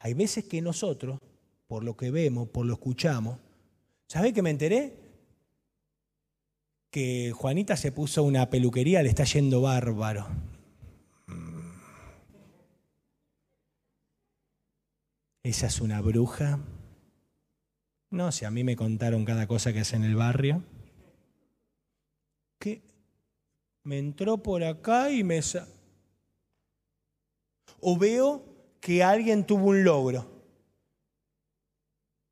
Hay 0.00 0.12
veces 0.12 0.44
que 0.44 0.60
nosotros, 0.60 1.18
por 1.66 1.82
lo 1.82 1.96
que 1.96 2.10
vemos, 2.10 2.46
por 2.50 2.66
lo 2.66 2.74
escuchamos, 2.74 3.38
¿sabés 4.06 4.34
que 4.34 4.42
me 4.42 4.50
enteré? 4.50 4.98
Que 6.90 7.32
Juanita 7.34 7.74
se 7.78 7.90
puso 7.90 8.22
una 8.22 8.50
peluquería, 8.50 9.02
le 9.02 9.08
está 9.08 9.24
yendo 9.24 9.62
bárbaro. 9.62 10.26
¿Esa 15.42 15.68
es 15.68 15.80
una 15.80 16.02
bruja? 16.02 16.60
No 18.14 18.30
sé, 18.30 18.46
a 18.46 18.50
mí 18.52 18.62
me 18.62 18.76
contaron 18.76 19.24
cada 19.24 19.48
cosa 19.48 19.72
que 19.72 19.80
hace 19.80 19.96
en 19.96 20.04
el 20.04 20.14
barrio. 20.14 20.62
¿Qué? 22.60 22.80
Me 23.82 23.98
entró 23.98 24.38
por 24.38 24.62
acá 24.62 25.10
y 25.10 25.24
me... 25.24 25.40
O 27.80 27.98
veo 27.98 28.44
que 28.80 29.02
alguien 29.02 29.44
tuvo 29.44 29.70
un 29.70 29.82
logro. 29.82 30.30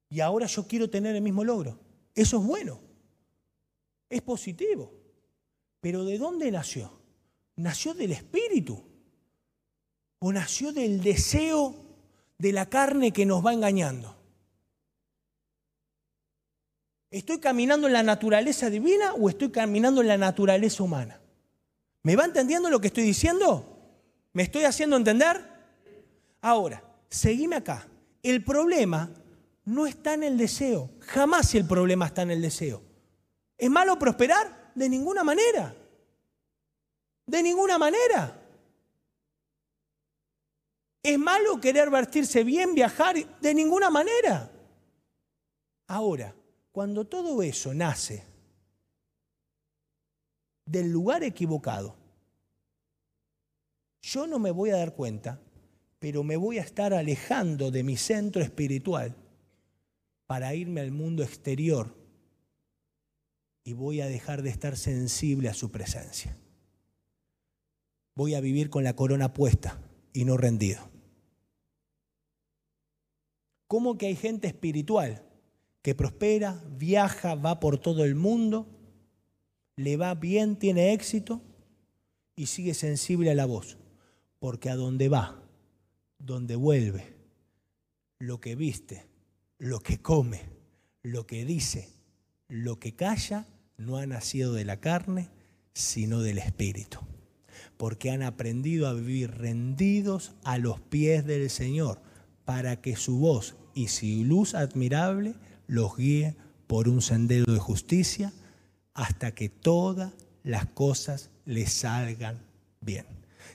Y 0.08 0.20
ahora 0.20 0.46
yo 0.46 0.68
quiero 0.68 0.88
tener 0.88 1.16
el 1.16 1.22
mismo 1.22 1.42
logro. 1.42 1.76
Eso 2.14 2.38
es 2.38 2.46
bueno. 2.46 2.78
Es 4.08 4.22
positivo. 4.22 4.92
Pero 5.80 6.04
¿de 6.04 6.16
dónde 6.16 6.48
nació? 6.52 6.92
¿Nació 7.56 7.92
del 7.92 8.12
espíritu? 8.12 8.80
¿O 10.20 10.32
nació 10.32 10.72
del 10.72 11.02
deseo 11.02 11.74
de 12.38 12.52
la 12.52 12.66
carne 12.66 13.10
que 13.10 13.26
nos 13.26 13.44
va 13.44 13.52
engañando. 13.52 14.21
¿Estoy 17.12 17.40
caminando 17.40 17.86
en 17.86 17.92
la 17.92 18.02
naturaleza 18.02 18.70
divina 18.70 19.12
o 19.12 19.28
estoy 19.28 19.50
caminando 19.50 20.00
en 20.00 20.08
la 20.08 20.16
naturaleza 20.16 20.82
humana? 20.82 21.20
¿Me 22.02 22.16
va 22.16 22.24
entendiendo 22.24 22.70
lo 22.70 22.80
que 22.80 22.86
estoy 22.86 23.04
diciendo? 23.04 23.68
¿Me 24.32 24.42
estoy 24.42 24.64
haciendo 24.64 24.96
entender? 24.96 25.38
Ahora, 26.40 26.82
seguime 27.10 27.56
acá. 27.56 27.86
El 28.22 28.42
problema 28.42 29.10
no 29.66 29.86
está 29.86 30.14
en 30.14 30.22
el 30.22 30.38
deseo. 30.38 30.88
Jamás 31.00 31.54
el 31.54 31.66
problema 31.66 32.06
está 32.06 32.22
en 32.22 32.30
el 32.30 32.40
deseo. 32.40 32.82
¿Es 33.58 33.70
malo 33.70 33.98
prosperar? 33.98 34.72
De 34.74 34.88
ninguna 34.88 35.22
manera. 35.22 35.76
De 37.26 37.42
ninguna 37.42 37.76
manera. 37.76 38.40
¿Es 41.02 41.18
malo 41.18 41.60
querer 41.60 41.90
vestirse 41.90 42.42
bien, 42.42 42.74
viajar? 42.74 43.16
De 43.38 43.52
ninguna 43.52 43.90
manera. 43.90 44.50
Ahora, 45.88 46.34
cuando 46.72 47.06
todo 47.06 47.42
eso 47.42 47.74
nace 47.74 48.24
del 50.64 50.90
lugar 50.90 51.22
equivocado, 51.22 51.94
yo 54.00 54.26
no 54.26 54.38
me 54.38 54.50
voy 54.50 54.70
a 54.70 54.78
dar 54.78 54.94
cuenta, 54.94 55.38
pero 55.98 56.24
me 56.24 56.36
voy 56.36 56.58
a 56.58 56.62
estar 56.62 56.94
alejando 56.94 57.70
de 57.70 57.84
mi 57.84 57.96
centro 57.96 58.42
espiritual 58.42 59.14
para 60.26 60.54
irme 60.54 60.80
al 60.80 60.90
mundo 60.90 61.22
exterior 61.22 61.94
y 63.64 63.74
voy 63.74 64.00
a 64.00 64.06
dejar 64.06 64.42
de 64.42 64.50
estar 64.50 64.76
sensible 64.76 65.48
a 65.48 65.54
su 65.54 65.70
presencia. 65.70 66.36
Voy 68.16 68.34
a 68.34 68.40
vivir 68.40 68.70
con 68.70 68.82
la 68.82 68.96
corona 68.96 69.32
puesta 69.32 69.78
y 70.12 70.24
no 70.24 70.36
rendido. 70.36 70.90
¿Cómo 73.68 73.96
que 73.96 74.06
hay 74.06 74.16
gente 74.16 74.48
espiritual 74.48 75.22
que 75.82 75.94
prospera, 75.94 76.62
viaja, 76.70 77.34
va 77.34 77.60
por 77.60 77.78
todo 77.78 78.04
el 78.04 78.14
mundo, 78.14 78.68
le 79.76 79.96
va 79.96 80.14
bien, 80.14 80.56
tiene 80.56 80.92
éxito 80.92 81.42
y 82.36 82.46
sigue 82.46 82.74
sensible 82.74 83.30
a 83.30 83.34
la 83.34 83.46
voz? 83.46 83.78
Porque 84.38 84.70
a 84.70 84.76
donde 84.76 85.08
va, 85.08 85.42
donde 86.18 86.56
vuelve, 86.56 87.16
lo 88.18 88.40
que 88.40 88.54
viste, 88.54 89.06
lo 89.58 89.80
que 89.80 90.00
come, 90.00 90.40
lo 91.02 91.26
que 91.26 91.44
dice, 91.44 91.88
lo 92.48 92.78
que 92.78 92.94
calla, 92.94 93.48
no 93.76 93.96
ha 93.96 94.06
nacido 94.06 94.52
de 94.52 94.64
la 94.64 94.80
carne, 94.80 95.30
sino 95.74 96.20
del 96.20 96.38
Espíritu. 96.38 97.00
Porque 97.76 98.10
han 98.10 98.22
aprendido 98.22 98.86
a 98.86 98.92
vivir 98.92 99.32
rendidos 99.32 100.32
a 100.44 100.58
los 100.58 100.80
pies 100.80 101.24
del 101.26 101.50
Señor, 101.50 102.00
para 102.44 102.80
que 102.80 102.96
su 102.96 103.18
voz 103.18 103.56
y 103.74 103.88
su 103.88 104.06
luz 104.24 104.54
admirable 104.54 105.34
los 105.72 105.96
guíe 105.96 106.36
por 106.66 106.86
un 106.86 107.00
sendero 107.00 107.50
de 107.50 107.58
justicia 107.58 108.30
hasta 108.92 109.34
que 109.34 109.48
todas 109.48 110.12
las 110.44 110.66
cosas 110.66 111.30
les 111.46 111.72
salgan 111.72 112.42
bien. 112.82 113.06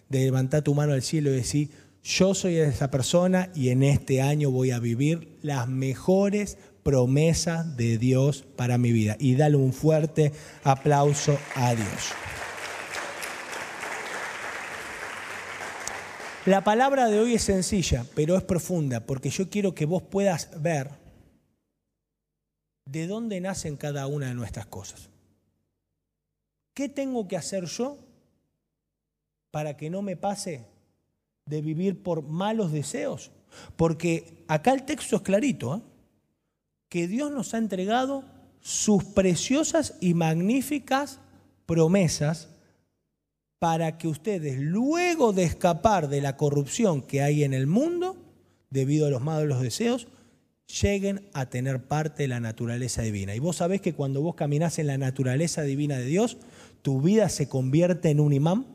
De 0.10 0.24
levantar 0.26 0.64
tu 0.64 0.74
mano 0.74 0.94
al 0.94 1.04
cielo 1.04 1.30
y 1.30 1.36
decir, 1.36 1.70
yo 2.04 2.34
soy 2.34 2.56
esa 2.56 2.90
persona 2.90 3.50
y 3.54 3.70
en 3.70 3.84
este 3.84 4.24
año 4.24 4.50
voy 4.50 4.72
a 4.72 4.80
vivir 4.80 5.38
las 5.44 5.68
mejores 5.68 6.58
promesas 6.82 7.78
de 7.78 8.00
Dios 8.00 8.44
para 8.56 8.80
mi 8.80 8.92
vida. 8.92 9.16
Y 9.20 9.36
dale 9.36 9.58
un 9.58 9.72
fuerte 9.72 10.32
aplauso 10.64 11.38
a 11.54 11.76
Dios. 11.76 12.14
La 16.48 16.64
palabra 16.64 17.10
de 17.10 17.20
hoy 17.20 17.36
es 17.36 17.44
sencilla, 17.44 18.06
pero 18.16 18.36
es 18.36 18.44
profunda, 18.44 19.06
porque 19.06 19.30
yo 19.30 19.52
quiero 19.52 19.76
que 19.76 19.86
vos 19.86 20.02
puedas 20.02 20.50
ver 20.60 21.07
de 22.88 23.08
dónde 23.08 23.42
nacen 23.42 23.76
cada 23.78 24.08
una 24.08 24.28
de 24.28 24.34
nuestras 24.34 24.66
cosas. 24.66 25.10
¿Qué 26.74 26.90
tengo 26.90 27.28
que 27.28 27.38
hacer 27.38 27.66
yo 27.66 27.98
para 29.52 29.76
que 29.76 29.90
no 29.90 30.02
me 30.02 30.16
pase 30.16 30.66
de 31.46 31.62
vivir 31.62 32.02
por 32.02 32.24
malos 32.24 32.72
deseos? 32.72 33.32
Porque 33.76 34.44
acá 34.48 34.74
el 34.74 34.84
texto 34.84 35.18
es 35.18 35.22
clarito, 35.22 35.76
¿eh? 35.76 35.82
que 36.90 37.08
Dios 37.08 37.32
nos 37.32 37.54
ha 37.54 37.58
entregado 37.58 38.24
sus 38.62 39.04
preciosas 39.04 39.96
y 40.00 40.14
magníficas 40.14 41.20
promesas 41.66 42.50
para 43.60 43.98
que 43.98 44.08
ustedes, 44.08 44.60
luego 44.60 45.34
de 45.34 45.44
escapar 45.44 46.08
de 46.10 46.22
la 46.22 46.38
corrupción 46.38 47.02
que 47.02 47.22
hay 47.22 47.44
en 47.44 47.54
el 47.54 47.68
mundo, 47.68 48.16
debido 48.70 49.08
a 49.08 49.10
los 49.10 49.22
malos 49.22 49.62
deseos, 49.62 50.08
lleguen 50.68 51.30
a 51.34 51.48
tener 51.48 51.84
parte 51.84 52.24
de 52.24 52.28
la 52.28 52.40
naturaleza 52.40 53.02
divina. 53.02 53.36
Y 53.36 53.40
vos 53.40 53.58
sabés 53.58 53.82
que 53.82 53.94
cuando 53.94 54.22
vos 54.22 54.36
caminás 54.36 54.80
en 54.80 54.88
la 54.88 54.98
naturaleza 54.98 55.64
divina 55.64 55.98
de 55.98 56.06
Dios, 56.06 56.38
tu 56.82 57.02
vida 57.02 57.30
se 57.30 57.48
convierte 57.48 58.10
en 58.10 58.20
un 58.20 58.34
imán, 58.34 58.66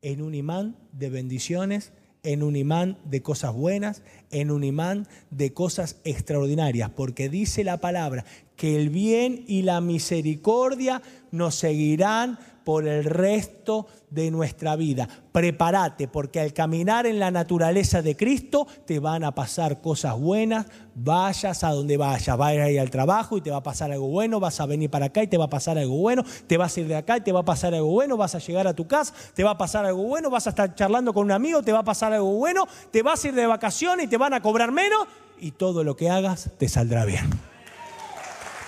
en 0.00 0.22
un 0.22 0.34
imán 0.34 0.76
de 0.92 1.10
bendiciones, 1.10 1.92
en 2.22 2.42
un 2.42 2.56
imán 2.56 2.98
de 3.04 3.20
cosas 3.22 3.52
buenas, 3.52 4.02
en 4.30 4.50
un 4.50 4.64
imán 4.64 5.08
de 5.30 5.52
cosas 5.52 5.96
extraordinarias, 6.04 6.90
porque 6.90 7.28
dice 7.28 7.64
la 7.64 7.78
palabra 7.80 8.24
que 8.56 8.76
el 8.76 8.90
bien 8.90 9.44
y 9.48 9.62
la 9.62 9.80
misericordia 9.80 11.02
nos 11.32 11.56
seguirán 11.56 12.38
por 12.64 12.86
el 12.86 13.04
resto 13.04 13.86
de 14.10 14.30
nuestra 14.30 14.76
vida. 14.76 15.08
Prepárate, 15.32 16.08
porque 16.08 16.40
al 16.40 16.52
caminar 16.52 17.06
en 17.06 17.18
la 17.18 17.30
naturaleza 17.30 18.02
de 18.02 18.16
Cristo 18.16 18.66
te 18.86 18.98
van 18.98 19.24
a 19.24 19.34
pasar 19.34 19.80
cosas 19.80 20.18
buenas, 20.18 20.66
vayas 20.94 21.64
a 21.64 21.70
donde 21.70 21.96
vayas, 21.96 22.36
vayas 22.36 22.66
a 22.66 22.70
ir 22.70 22.80
al 22.80 22.90
trabajo 22.90 23.38
y 23.38 23.40
te 23.40 23.50
va 23.50 23.58
a 23.58 23.62
pasar 23.62 23.90
algo 23.92 24.08
bueno, 24.08 24.40
vas 24.40 24.60
a 24.60 24.66
venir 24.66 24.90
para 24.90 25.06
acá 25.06 25.22
y 25.22 25.26
te 25.26 25.38
va 25.38 25.46
a 25.46 25.50
pasar 25.50 25.78
algo 25.78 25.96
bueno, 25.96 26.22
te 26.46 26.56
vas 26.56 26.76
a 26.76 26.80
ir 26.80 26.88
de 26.88 26.96
acá 26.96 27.16
y 27.16 27.20
te 27.22 27.32
va 27.32 27.40
a 27.40 27.44
pasar 27.44 27.74
algo 27.74 27.90
bueno, 27.90 28.16
vas 28.16 28.34
a 28.34 28.38
llegar 28.38 28.66
a 28.66 28.74
tu 28.74 28.86
casa, 28.86 29.14
te 29.34 29.42
va 29.44 29.52
a 29.52 29.58
pasar 29.58 29.86
algo 29.86 30.02
bueno, 30.02 30.30
vas 30.30 30.46
a 30.46 30.50
estar 30.50 30.74
charlando 30.74 31.12
con 31.14 31.24
un 31.24 31.32
amigo, 31.32 31.62
te 31.62 31.72
va 31.72 31.80
a 31.80 31.84
pasar 31.84 32.12
algo 32.12 32.32
bueno, 32.34 32.66
te 32.90 33.02
vas 33.02 33.24
a 33.24 33.28
ir 33.28 33.34
de 33.34 33.46
vacaciones 33.46 34.06
y 34.06 34.08
te 34.08 34.16
van 34.16 34.34
a 34.34 34.42
cobrar 34.42 34.72
menos. 34.72 35.06
Y 35.40 35.52
todo 35.52 35.82
lo 35.82 35.96
que 35.96 36.08
hagas 36.08 36.50
te 36.58 36.68
saldrá 36.68 37.04
bien. 37.04 37.51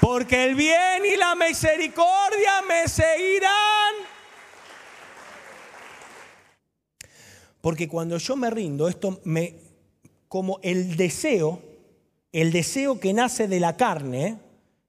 Porque 0.04 0.44
el 0.44 0.54
bien 0.54 1.02
y 1.10 1.16
la 1.16 1.34
misericordia 1.34 2.60
me 2.68 2.86
seguirán. 2.88 3.94
Porque 7.62 7.88
cuando 7.88 8.18
yo 8.18 8.36
me 8.36 8.50
rindo, 8.50 8.86
esto 8.86 9.22
me, 9.24 9.54
como 10.28 10.60
el 10.62 10.98
deseo, 10.98 11.62
el 12.32 12.52
deseo 12.52 13.00
que 13.00 13.14
nace 13.14 13.48
de 13.48 13.60
la 13.60 13.78
carne, 13.78 14.36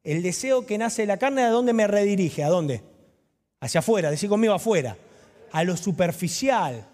el 0.04 0.22
deseo 0.22 0.66
que 0.66 0.78
nace 0.78 1.04
de 1.04 1.08
la 1.08 1.18
carne, 1.18 1.44
¿a 1.44 1.50
dónde 1.50 1.72
me 1.72 1.88
redirige? 1.88 2.44
¿A 2.44 2.50
dónde? 2.50 2.84
Hacia 3.62 3.80
afuera, 3.80 4.12
decir 4.12 4.28
conmigo 4.28 4.54
afuera. 4.54 4.98
A 5.54 5.64
lo 5.64 5.78
superficial, 5.78 6.90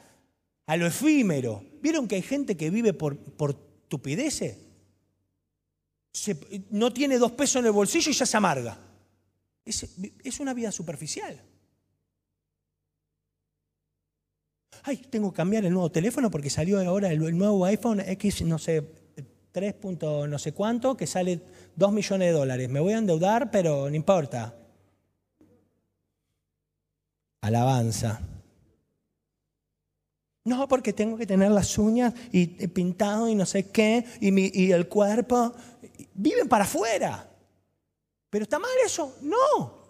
a 0.67 0.77
lo 0.77 0.85
efímero. 0.85 1.63
¿Vieron 1.81 2.07
que 2.07 2.17
hay 2.17 2.21
gente 2.21 2.55
que 2.55 2.69
vive 2.69 2.93
por, 2.93 3.17
por 3.17 3.55
tupideces? 3.87 4.57
No 6.71 6.91
tiene 6.91 7.17
dos 7.17 7.31
pesos 7.31 7.57
en 7.57 7.67
el 7.67 7.71
bolsillo 7.71 8.11
y 8.11 8.13
ya 8.13 8.25
se 8.25 8.37
amarga. 8.37 8.77
Es, 9.65 10.39
una 10.39 10.53
vida 10.53 10.71
superficial. 10.71 11.39
Ay, 14.83 14.97
tengo 14.97 15.31
que 15.31 15.37
cambiar 15.37 15.65
el 15.65 15.73
nuevo 15.73 15.91
teléfono 15.91 16.31
porque 16.31 16.49
salió 16.49 16.79
ahora 16.81 17.11
el, 17.11 17.37
nuevo 17.37 17.63
iPhone 17.65 18.01
X, 18.01 18.41
no 18.41 18.57
sé, 18.57 18.83
3. 19.51 19.75
no 20.01 20.39
sé 20.39 20.53
cuánto, 20.53 20.97
que 20.97 21.05
sale 21.07 21.41
2 21.75 21.91
millones 21.91 22.27
de 22.27 22.33
dólares. 22.33 22.69
Me 22.69 22.79
voy 22.79 22.93
a 22.93 22.97
endeudar, 22.97 23.51
pero 23.51 23.89
no 23.89 23.95
importa. 23.95 24.55
Alabanza. 27.41 28.21
No, 30.43 30.67
porque 30.67 30.91
tengo 30.91 31.17
que 31.17 31.27
tener 31.27 31.51
las 31.51 31.77
uñas 31.77 32.15
y, 32.31 32.47
pintado 32.47 33.29
y 33.29 33.35
no 33.35 33.45
sé 33.45 33.69
qué, 33.69 34.05
y, 34.19 34.59
y 34.59 34.71
el 34.71 34.87
cuerpo 34.87 35.53
viven 36.13 36.47
para 36.47 36.63
afuera. 36.63 37.29
¿Pero 38.29 38.43
está 38.43 38.59
mal 38.59 38.71
eso? 38.85 39.17
No. 39.21 39.81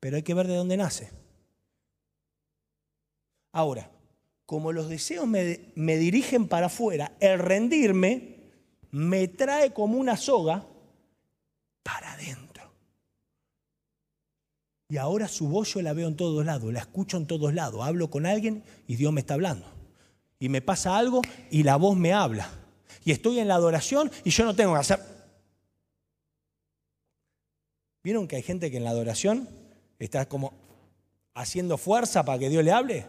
Pero 0.00 0.16
hay 0.16 0.22
que 0.22 0.34
ver 0.34 0.46
de 0.46 0.56
dónde 0.56 0.76
nace. 0.76 1.10
Ahora, 3.52 3.90
como 4.46 4.72
los 4.72 4.88
deseos 4.88 5.26
me, 5.26 5.72
me 5.74 5.96
dirigen 5.96 6.48
para 6.48 6.66
afuera, 6.66 7.12
el 7.20 7.38
rendirme 7.38 8.36
me 8.90 9.28
trae 9.28 9.72
como 9.72 9.98
una 9.98 10.16
soga 10.16 10.66
para 11.82 12.12
adentro. 12.12 12.70
Y 14.88 14.98
ahora 14.98 15.26
su 15.26 15.48
voz 15.48 15.72
yo 15.72 15.82
la 15.82 15.92
veo 15.92 16.06
en 16.06 16.16
todos 16.16 16.44
lados, 16.44 16.72
la 16.72 16.80
escucho 16.80 17.16
en 17.16 17.26
todos 17.26 17.54
lados. 17.54 17.82
Hablo 17.82 18.10
con 18.10 18.26
alguien 18.26 18.62
y 18.86 18.96
Dios 18.96 19.12
me 19.12 19.20
está 19.20 19.34
hablando. 19.34 19.66
Y 20.38 20.48
me 20.48 20.60
pasa 20.60 20.96
algo 20.96 21.22
y 21.50 21.62
la 21.62 21.76
voz 21.76 21.96
me 21.96 22.12
habla. 22.12 22.48
Y 23.04 23.12
estoy 23.12 23.38
en 23.38 23.48
la 23.48 23.54
adoración 23.54 24.10
y 24.24 24.30
yo 24.30 24.44
no 24.44 24.54
tengo 24.54 24.74
que 24.74 24.80
hacer 24.80 25.11
¿Vieron 28.02 28.26
que 28.26 28.36
hay 28.36 28.42
gente 28.42 28.70
que 28.70 28.78
en 28.78 28.84
la 28.84 28.90
adoración 28.90 29.48
está 29.98 30.26
como 30.28 30.52
haciendo 31.34 31.78
fuerza 31.78 32.24
para 32.24 32.38
que 32.38 32.48
Dios 32.48 32.64
le 32.64 32.72
hable? 32.72 33.06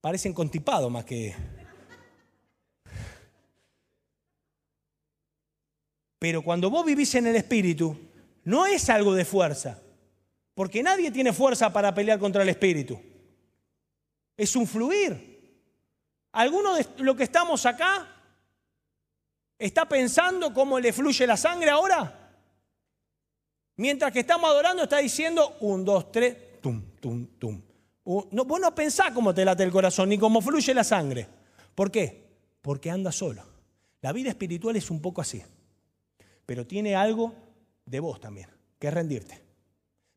Parecen 0.00 0.32
contipados 0.32 0.90
más 0.90 1.04
que... 1.04 1.34
Pero 6.18 6.42
cuando 6.42 6.70
vos 6.70 6.86
vivís 6.86 7.14
en 7.16 7.26
el 7.26 7.36
Espíritu, 7.36 7.94
no 8.44 8.64
es 8.64 8.88
algo 8.88 9.14
de 9.14 9.26
fuerza, 9.26 9.82
porque 10.54 10.82
nadie 10.82 11.10
tiene 11.10 11.34
fuerza 11.34 11.70
para 11.70 11.94
pelear 11.94 12.18
contra 12.18 12.42
el 12.42 12.48
Espíritu. 12.48 12.98
Es 14.34 14.56
un 14.56 14.66
fluir. 14.66 15.36
¿Alguno 16.32 16.74
de 16.74 16.86
los 16.98 17.14
que 17.14 17.24
estamos 17.24 17.66
acá 17.66 18.08
está 19.58 19.86
pensando 19.86 20.54
cómo 20.54 20.80
le 20.80 20.94
fluye 20.94 21.26
la 21.26 21.36
sangre 21.36 21.68
ahora? 21.68 22.25
Mientras 23.76 24.12
que 24.12 24.20
estamos 24.20 24.48
adorando 24.48 24.84
está 24.84 24.98
diciendo 24.98 25.56
un, 25.60 25.84
dos, 25.84 26.10
tres, 26.10 26.60
tum, 26.60 26.82
tum, 27.00 27.26
tum. 27.38 27.62
No, 28.30 28.44
vos 28.44 28.60
no 28.60 28.74
pensás 28.74 29.10
cómo 29.12 29.34
te 29.34 29.44
late 29.44 29.64
el 29.64 29.70
corazón 29.70 30.08
ni 30.08 30.16
cómo 30.16 30.40
fluye 30.40 30.72
la 30.72 30.84
sangre. 30.84 31.26
¿Por 31.74 31.90
qué? 31.90 32.24
Porque 32.62 32.90
anda 32.90 33.12
solo. 33.12 33.42
La 34.00 34.12
vida 34.12 34.30
espiritual 34.30 34.76
es 34.76 34.90
un 34.90 35.02
poco 35.02 35.20
así. 35.20 35.42
Pero 36.46 36.66
tiene 36.66 36.94
algo 36.94 37.34
de 37.84 38.00
vos 38.00 38.20
también, 38.20 38.48
que 38.78 38.88
es 38.88 38.94
rendirte. 38.94 39.42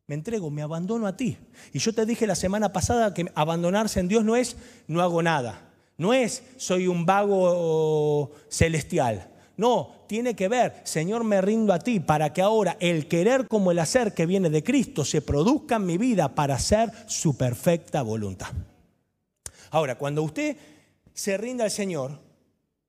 Me 0.06 0.14
entrego, 0.14 0.50
me 0.50 0.62
abandono 0.62 1.06
a 1.06 1.16
ti. 1.16 1.36
Y 1.72 1.80
yo 1.80 1.92
te 1.92 2.06
dije 2.06 2.26
la 2.26 2.34
semana 2.34 2.72
pasada 2.72 3.12
que 3.12 3.30
abandonarse 3.34 4.00
en 4.00 4.08
Dios 4.08 4.24
no 4.24 4.36
es 4.36 4.56
no 4.86 5.02
hago 5.02 5.22
nada. 5.22 5.68
No 5.98 6.14
es 6.14 6.42
soy 6.56 6.86
un 6.86 7.04
vago 7.04 8.32
celestial. 8.48 9.30
No, 9.60 10.06
tiene 10.06 10.34
que 10.34 10.48
ver, 10.48 10.80
Señor, 10.84 11.22
me 11.22 11.42
rindo 11.42 11.74
a 11.74 11.78
ti 11.78 12.00
para 12.00 12.32
que 12.32 12.40
ahora 12.40 12.78
el 12.80 13.08
querer 13.08 13.46
como 13.46 13.70
el 13.70 13.78
hacer 13.78 14.14
que 14.14 14.24
viene 14.24 14.48
de 14.48 14.64
Cristo 14.64 15.04
se 15.04 15.20
produzca 15.20 15.76
en 15.76 15.84
mi 15.84 15.98
vida 15.98 16.34
para 16.34 16.54
hacer 16.54 16.90
su 17.06 17.36
perfecta 17.36 18.00
voluntad. 18.00 18.48
Ahora, 19.70 19.98
cuando 19.98 20.22
usted 20.22 20.56
se 21.12 21.36
rinda 21.36 21.64
al 21.64 21.70
Señor, 21.70 22.18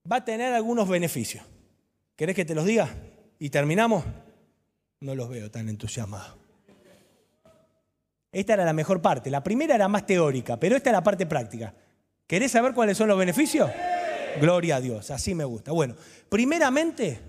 va 0.10 0.16
a 0.16 0.24
tener 0.24 0.54
algunos 0.54 0.88
beneficios. 0.88 1.44
¿Querés 2.16 2.38
que 2.38 2.46
te 2.46 2.56
los 2.56 2.64
diga? 2.64 2.88
¿Y 3.38 3.50
terminamos? 3.50 4.06
No 5.02 5.14
los 5.14 5.28
veo 5.28 5.52
tan 5.52 5.68
entusiasmados. 5.68 6.38
Esta 8.32 8.54
era 8.54 8.64
la 8.64 8.72
mejor 8.72 9.02
parte. 9.02 9.30
La 9.30 9.44
primera 9.44 9.76
era 9.76 9.90
más 9.90 10.06
teórica, 10.06 10.58
pero 10.58 10.78
esta 10.78 10.90
es 10.90 10.94
la 10.94 11.04
parte 11.04 11.26
práctica. 11.26 11.76
¿Querés 12.26 12.54
saber 12.54 12.74
cuáles 12.74 12.98
son 12.98 13.10
los 13.10 13.18
beneficios? 13.18 13.70
Gloria 14.40 14.78
a 14.78 14.82
Dios, 14.82 15.12
así 15.12 15.36
me 15.36 15.44
gusta. 15.44 15.72
Bueno, 15.72 15.96
primeramente 16.30 17.20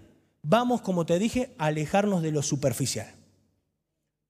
vamos, 0.43 0.83
como 0.83 1.07
te 1.07 1.19
dije, 1.19 1.55
a 1.59 1.67
alejarnos 1.67 2.23
de 2.23 2.33
lo 2.33 2.43
superficial 2.43 3.13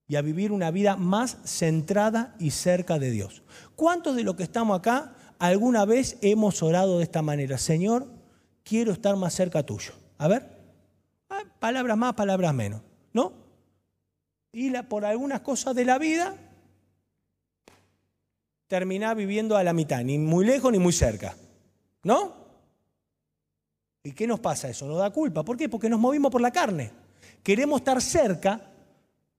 y 0.06 0.16
a 0.16 0.22
vivir 0.22 0.52
una 0.52 0.70
vida 0.70 0.96
más 0.96 1.38
centrada 1.44 2.34
y 2.38 2.50
cerca 2.50 2.98
de 2.98 3.10
Dios. 3.10 3.42
¿Cuántos 3.76 4.16
de 4.16 4.24
los 4.24 4.36
que 4.36 4.42
estamos 4.42 4.78
acá 4.78 5.14
alguna 5.38 5.84
vez 5.84 6.18
hemos 6.20 6.62
orado 6.62 6.98
de 6.98 7.04
esta 7.04 7.22
manera? 7.22 7.58
Señor, 7.58 8.06
quiero 8.62 8.92
estar 8.92 9.16
más 9.16 9.34
cerca 9.34 9.62
tuyo. 9.62 9.92
A 10.18 10.28
ver, 10.28 10.48
ah, 11.30 11.42
palabras 11.58 11.96
más, 11.96 12.14
palabras 12.14 12.54
menos, 12.54 12.82
¿no? 13.12 13.32
Y 14.52 14.70
por 14.82 15.04
algunas 15.04 15.40
cosas 15.40 15.74
de 15.74 15.84
la 15.84 15.98
vida 15.98 16.36
terminar 18.66 19.16
viviendo 19.16 19.56
a 19.56 19.64
la 19.64 19.72
mitad, 19.72 20.02
ni 20.02 20.18
muy 20.18 20.46
lejos 20.46 20.72
ni 20.72 20.78
muy 20.78 20.92
cerca, 20.92 21.36
¿no? 22.02 22.41
¿Y 24.02 24.12
qué 24.12 24.26
nos 24.26 24.40
pasa 24.40 24.68
eso? 24.68 24.86
Nos 24.86 24.98
da 24.98 25.10
culpa. 25.10 25.44
¿Por 25.44 25.56
qué? 25.56 25.68
Porque 25.68 25.88
nos 25.88 26.00
movimos 26.00 26.30
por 26.30 26.40
la 26.40 26.50
carne. 26.50 26.90
Queremos 27.42 27.80
estar 27.80 28.00
cerca 28.00 28.70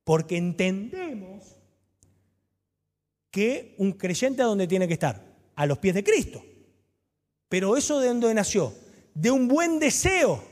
porque 0.04 0.38
entendemos 0.38 1.43
que 3.32 3.76
un 3.78 3.93
creyente 3.93 4.41
a 4.41 4.45
dónde 4.45 4.67
tiene 4.67 4.88
que 4.88 4.93
estar? 4.93 5.21
A 5.56 5.65
los 5.65 5.80
pies 5.80 5.95
de 5.95 6.04
Cristo. 6.04 6.43
Pero 7.49 7.76
eso 7.76 7.99
de 7.99 8.08
dónde 8.08 8.34
nació? 8.34 8.73
De 9.13 9.32
un 9.32 9.47
buen 9.47 9.80
deseo, 9.80 10.43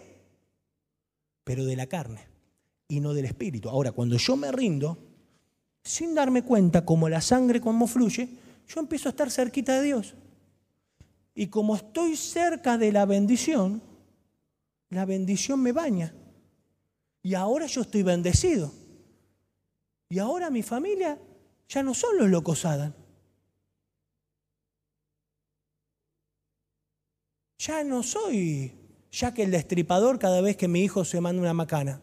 pero 1.43 1.65
de 1.65 1.75
la 1.75 1.87
carne 1.87 2.27
y 2.87 2.99
no 2.99 3.13
del 3.13 3.25
espíritu. 3.25 3.69
Ahora, 3.69 3.91
cuando 3.91 4.17
yo 4.17 4.35
me 4.35 4.51
rindo, 4.51 4.97
sin 5.83 6.13
darme 6.13 6.43
cuenta 6.43 6.85
como 6.85 7.09
la 7.09 7.21
sangre 7.21 7.61
como 7.61 7.87
fluye, 7.87 8.29
yo 8.67 8.79
empiezo 8.79 9.09
a 9.09 9.11
estar 9.11 9.31
cerquita 9.31 9.79
de 9.79 9.87
Dios. 9.87 10.15
Y 11.33 11.47
como 11.47 11.75
estoy 11.75 12.15
cerca 12.15 12.77
de 12.77 12.91
la 12.91 13.05
bendición, 13.05 13.81
la 14.91 15.05
bendición 15.05 15.61
me 15.61 15.71
baña. 15.71 16.13
Y 17.23 17.33
ahora 17.33 17.65
yo 17.65 17.81
estoy 17.81 18.03
bendecido. 18.03 18.71
Y 20.09 20.19
ahora 20.19 20.49
mi 20.49 20.61
familia 20.61 21.17
ya 21.67 21.81
no 21.81 21.93
son 21.93 22.17
los 22.17 22.29
locos 22.29 22.65
Adán. 22.65 22.93
Ya 27.57 27.83
no 27.83 28.03
soy 28.03 28.73
ya 29.11 29.33
que 29.33 29.43
el 29.43 29.51
destripador 29.51 30.19
cada 30.19 30.41
vez 30.41 30.57
que 30.57 30.67
mi 30.67 30.81
hijo 30.81 31.05
se 31.05 31.21
manda 31.21 31.41
una 31.41 31.53
macana. 31.53 32.01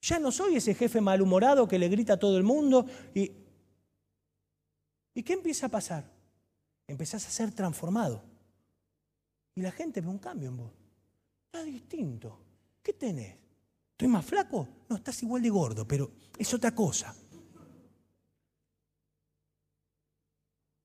Ya 0.00 0.18
no 0.18 0.32
soy 0.32 0.56
ese 0.56 0.74
jefe 0.74 1.00
malhumorado 1.00 1.68
que 1.68 1.78
le 1.78 1.88
grita 1.88 2.14
a 2.14 2.18
todo 2.18 2.36
el 2.36 2.42
mundo. 2.42 2.86
¿Y, 3.14 3.30
¿Y 5.14 5.22
qué 5.22 5.34
empieza 5.34 5.66
a 5.66 5.68
pasar? 5.68 6.10
Empezás 6.88 7.26
a 7.26 7.30
ser 7.30 7.52
transformado. 7.52 8.31
Y 9.54 9.60
la 9.60 9.72
gente 9.72 10.00
ve 10.00 10.08
un 10.08 10.18
cambio 10.18 10.48
en 10.48 10.56
vos. 10.56 10.72
Está 11.46 11.64
distinto. 11.64 12.38
¿Qué 12.82 12.94
tenés? 12.94 13.36
¿Estoy 13.92 14.08
más 14.08 14.24
flaco? 14.24 14.66
No, 14.88 14.96
estás 14.96 15.22
igual 15.22 15.42
de 15.42 15.50
gordo, 15.50 15.86
pero 15.86 16.10
es 16.38 16.52
otra 16.54 16.74
cosa. 16.74 17.14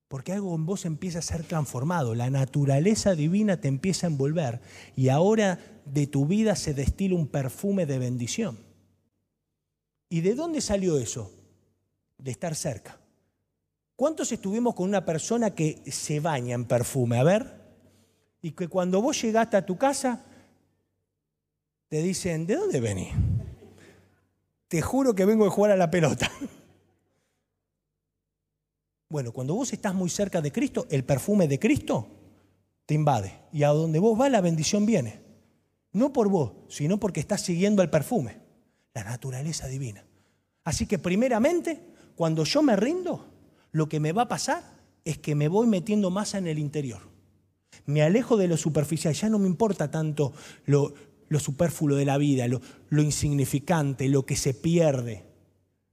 Porque 0.07 0.31
algo 0.31 0.55
en 0.55 0.65
vos 0.65 0.85
empieza 0.85 1.19
a 1.19 1.21
ser 1.21 1.43
transformado, 1.43 2.15
la 2.15 2.29
naturaleza 2.29 3.15
divina 3.15 3.59
te 3.59 3.67
empieza 3.67 4.07
a 4.07 4.09
envolver 4.09 4.61
y 4.95 5.09
ahora 5.09 5.59
de 5.85 6.07
tu 6.07 6.25
vida 6.25 6.55
se 6.55 6.73
destila 6.73 7.15
un 7.15 7.27
perfume 7.27 7.85
de 7.85 7.99
bendición. 7.99 8.57
¿Y 10.09 10.21
de 10.21 10.35
dónde 10.35 10.61
salió 10.61 10.97
eso? 10.97 11.33
De 12.17 12.31
estar 12.31 12.55
cerca. 12.55 12.99
¿Cuántos 13.97 14.31
estuvimos 14.31 14.75
con 14.75 14.87
una 14.87 15.03
persona 15.05 15.55
que 15.55 15.83
se 15.91 16.19
baña 16.19 16.55
en 16.55 16.65
perfume? 16.65 17.17
A 17.17 17.23
ver. 17.23 17.56
Y 18.41 18.51
que 18.51 18.67
cuando 18.67 19.01
vos 19.01 19.21
llegaste 19.21 19.57
a 19.57 19.65
tu 19.65 19.77
casa, 19.77 20.23
te 21.87 22.01
dicen, 22.01 22.45
¿de 22.45 22.55
dónde 22.55 22.79
venís? 22.79 23.13
Te 24.67 24.81
juro 24.81 25.15
que 25.15 25.25
vengo 25.25 25.45
de 25.45 25.49
jugar 25.49 25.71
a 25.71 25.77
la 25.77 25.89
pelota. 25.89 26.31
Bueno, 29.09 29.31
cuando 29.31 29.55
vos 29.55 29.71
estás 29.71 29.95
muy 29.95 30.09
cerca 30.09 30.41
de 30.41 30.51
Cristo, 30.51 30.85
el 30.89 31.05
perfume 31.05 31.47
de 31.47 31.57
Cristo 31.57 32.09
te 32.85 32.93
invade. 32.93 33.31
Y 33.53 33.63
a 33.63 33.69
donde 33.69 33.99
vos 33.99 34.17
vas, 34.17 34.29
la 34.29 34.41
bendición 34.41 34.85
viene. 34.85 35.21
No 35.93 36.11
por 36.11 36.29
vos, 36.29 36.51
sino 36.67 36.99
porque 36.99 37.21
estás 37.21 37.41
siguiendo 37.41 37.81
el 37.81 37.89
perfume, 37.89 38.37
la 38.93 39.05
naturaleza 39.05 39.67
divina. 39.67 40.05
Así 40.65 40.85
que 40.87 40.99
primeramente, 40.99 41.81
cuando 42.15 42.43
yo 42.43 42.61
me 42.61 42.75
rindo, 42.75 43.25
lo 43.71 43.87
que 43.87 44.01
me 44.01 44.11
va 44.11 44.23
a 44.23 44.27
pasar 44.27 44.63
es 45.05 45.17
que 45.17 45.35
me 45.35 45.47
voy 45.47 45.67
metiendo 45.67 46.09
más 46.09 46.33
en 46.33 46.45
el 46.47 46.59
interior. 46.59 47.01
Me 47.85 48.01
alejo 48.01 48.37
de 48.37 48.47
lo 48.47 48.57
superficial, 48.57 49.13
ya 49.13 49.29
no 49.29 49.39
me 49.39 49.47
importa 49.47 49.91
tanto 49.91 50.33
lo, 50.65 50.93
superfluo 51.39 51.97
de 51.97 52.05
la 52.05 52.17
vida, 52.17 52.45
lo 52.47 53.01
insignificante, 53.01 54.09
lo 54.09 54.25
que 54.25 54.35
se 54.35 54.53
pierde 54.53 55.27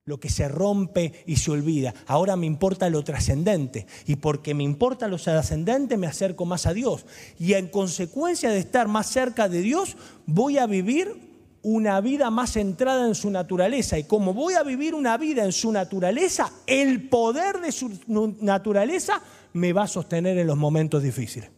lo 0.06 0.20
que 0.20 0.28
se 0.28 0.48
rompe 0.48 1.24
y 1.26 1.36
se 1.36 1.50
olvida. 1.50 1.94
Ahora 2.06 2.36
me 2.36 2.46
importa 2.46 2.90
lo 2.90 3.02
trascendente. 3.02 3.86
Y 4.06 4.16
porque 4.16 4.54
me 4.54 4.62
importa 4.62 5.08
lo 5.08 5.16
trascendente, 5.16 5.96
me 5.96 6.06
acerco 6.06 6.44
más 6.44 6.66
a 6.66 6.74
Dios. 6.74 7.06
Y 7.38 7.54
en 7.54 7.68
consecuencia 7.68 8.50
de 8.50 8.58
estar 8.58 8.86
más 8.86 9.06
cerca 9.06 9.48
de 9.48 9.60
Dios, 9.60 9.96
voy 10.26 10.58
a 10.58 10.66
vivir 10.66 11.34
una 11.62 11.98
vida 12.02 12.30
más 12.30 12.52
centrada 12.52 13.06
en 13.06 13.14
su 13.14 13.30
naturaleza. 13.30 13.98
Y 13.98 14.04
como 14.04 14.34
voy 14.34 14.54
a 14.54 14.62
vivir 14.62 14.94
una 14.94 15.16
vida 15.16 15.44
en 15.44 15.52
su 15.52 15.72
naturaleza, 15.72 16.52
el 16.66 17.08
poder 17.08 17.60
de 17.60 17.72
su 17.72 17.90
naturaleza 18.06 19.22
me 19.54 19.72
va 19.72 19.84
a 19.84 19.88
sostener 19.88 20.36
en 20.36 20.46
los 20.46 20.58
momentos 20.58 21.02
difíciles. 21.02 21.50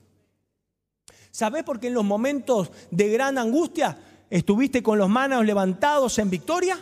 ¿Sabés 1.37 1.65
por 1.65 1.79
qué 1.79 1.89
en 1.89 1.95
los 1.95 2.05
momentos 2.05 2.71
de 2.91 3.11
gran 3.11 3.37
angustia 3.37 3.99
estuviste 4.31 4.83
con 4.83 4.99
los 4.99 5.09
manos 5.09 5.45
levantados 5.45 6.19
en 6.19 6.31
victoria? 6.31 6.79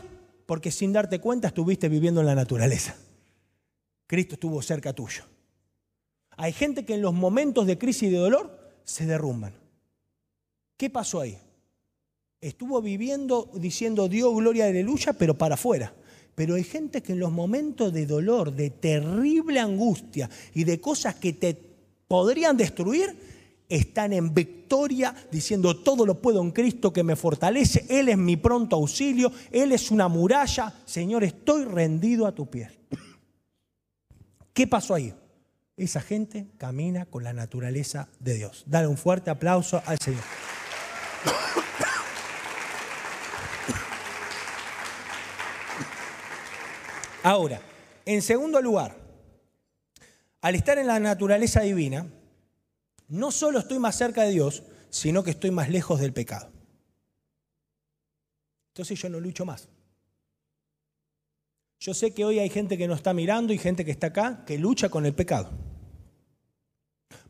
porque 0.46 0.70
sin 0.70 0.92
darte 0.92 1.20
cuenta 1.20 1.48
estuviste 1.48 1.88
viviendo 1.88 2.20
en 2.20 2.26
la 2.26 2.34
naturaleza. 2.34 2.96
Cristo 4.06 4.34
estuvo 4.34 4.60
cerca 4.62 4.92
tuyo. 4.92 5.24
Hay 6.36 6.52
gente 6.52 6.84
que 6.84 6.94
en 6.94 7.02
los 7.02 7.14
momentos 7.14 7.66
de 7.66 7.78
crisis 7.78 8.04
y 8.04 8.10
de 8.10 8.18
dolor 8.18 8.72
se 8.84 9.06
derrumban. 9.06 9.54
¿Qué 10.76 10.90
pasó 10.90 11.20
ahí? 11.20 11.38
Estuvo 12.40 12.82
viviendo 12.82 13.50
diciendo 13.54 14.08
Dios, 14.08 14.34
gloria, 14.34 14.66
aleluya, 14.66 15.14
pero 15.14 15.34
para 15.38 15.54
afuera. 15.54 15.94
Pero 16.34 16.56
hay 16.56 16.64
gente 16.64 17.02
que 17.02 17.12
en 17.12 17.20
los 17.20 17.32
momentos 17.32 17.92
de 17.92 18.06
dolor, 18.06 18.52
de 18.52 18.70
terrible 18.70 19.60
angustia 19.60 20.28
y 20.52 20.64
de 20.64 20.80
cosas 20.80 21.14
que 21.14 21.32
te 21.32 21.56
podrían 22.08 22.56
destruir, 22.56 23.16
están 23.68 24.12
en 24.12 24.34
victoria 24.34 25.14
diciendo 25.30 25.76
todo 25.82 26.04
lo 26.06 26.20
puedo 26.20 26.40
en 26.42 26.50
Cristo 26.50 26.92
que 26.92 27.02
me 27.02 27.16
fortalece, 27.16 27.86
Él 27.88 28.08
es 28.08 28.18
mi 28.18 28.36
pronto 28.36 28.76
auxilio, 28.76 29.32
Él 29.50 29.72
es 29.72 29.90
una 29.90 30.08
muralla, 30.08 30.72
Señor, 30.84 31.24
estoy 31.24 31.64
rendido 31.64 32.26
a 32.26 32.32
tu 32.32 32.46
piel. 32.46 32.78
¿Qué 34.52 34.66
pasó 34.66 34.94
ahí? 34.94 35.12
Esa 35.76 36.00
gente 36.00 36.46
camina 36.56 37.06
con 37.06 37.24
la 37.24 37.32
naturaleza 37.32 38.08
de 38.20 38.34
Dios. 38.34 38.62
Dale 38.66 38.86
un 38.86 38.96
fuerte 38.96 39.30
aplauso 39.30 39.82
al 39.84 39.98
Señor. 39.98 40.22
Ahora, 47.24 47.60
en 48.04 48.20
segundo 48.20 48.60
lugar, 48.60 48.96
al 50.42 50.54
estar 50.54 50.76
en 50.78 50.86
la 50.86 51.00
naturaleza 51.00 51.62
divina, 51.62 52.06
no 53.08 53.30
solo 53.30 53.58
estoy 53.58 53.78
más 53.78 53.96
cerca 53.96 54.22
de 54.22 54.30
Dios, 54.30 54.62
sino 54.90 55.22
que 55.22 55.30
estoy 55.30 55.50
más 55.50 55.68
lejos 55.68 56.00
del 56.00 56.12
pecado. 56.12 56.50
Entonces 58.72 59.00
yo 59.00 59.08
no 59.08 59.20
lucho 59.20 59.44
más. 59.44 59.68
Yo 61.80 61.94
sé 61.94 62.14
que 62.14 62.24
hoy 62.24 62.38
hay 62.38 62.48
gente 62.48 62.78
que 62.78 62.88
nos 62.88 62.98
está 62.98 63.12
mirando 63.12 63.52
y 63.52 63.58
gente 63.58 63.84
que 63.84 63.90
está 63.90 64.08
acá 64.08 64.44
que 64.46 64.58
lucha 64.58 64.88
con 64.88 65.04
el 65.06 65.14
pecado. 65.14 65.50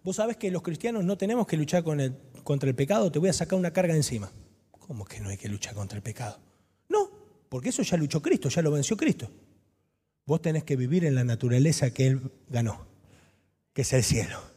Vos 0.02 0.16
sabés 0.16 0.36
que 0.36 0.50
los 0.50 0.62
cristianos 0.62 1.04
no 1.04 1.18
tenemos 1.18 1.46
que 1.46 1.56
luchar 1.56 1.82
contra 1.82 2.68
el 2.68 2.74
pecado, 2.76 3.10
te 3.10 3.18
voy 3.18 3.30
a 3.30 3.32
sacar 3.32 3.58
una 3.58 3.72
carga 3.72 3.96
encima. 3.96 4.30
¿Cómo 4.70 5.04
que 5.04 5.20
no 5.20 5.30
hay 5.30 5.36
que 5.36 5.48
luchar 5.48 5.74
contra 5.74 5.96
el 5.96 6.02
pecado? 6.02 6.38
No, 6.88 7.10
porque 7.48 7.70
eso 7.70 7.82
ya 7.82 7.96
luchó 7.96 8.20
Cristo, 8.20 8.48
ya 8.48 8.62
lo 8.62 8.70
venció 8.70 8.96
Cristo. 8.96 9.30
Vos 10.26 10.40
tenés 10.40 10.64
que 10.64 10.76
vivir 10.76 11.04
en 11.04 11.14
la 11.14 11.24
naturaleza 11.24 11.92
que 11.92 12.06
Él 12.06 12.30
ganó, 12.48 12.86
que 13.72 13.82
es 13.82 13.92
el 13.92 14.04
cielo. 14.04 14.53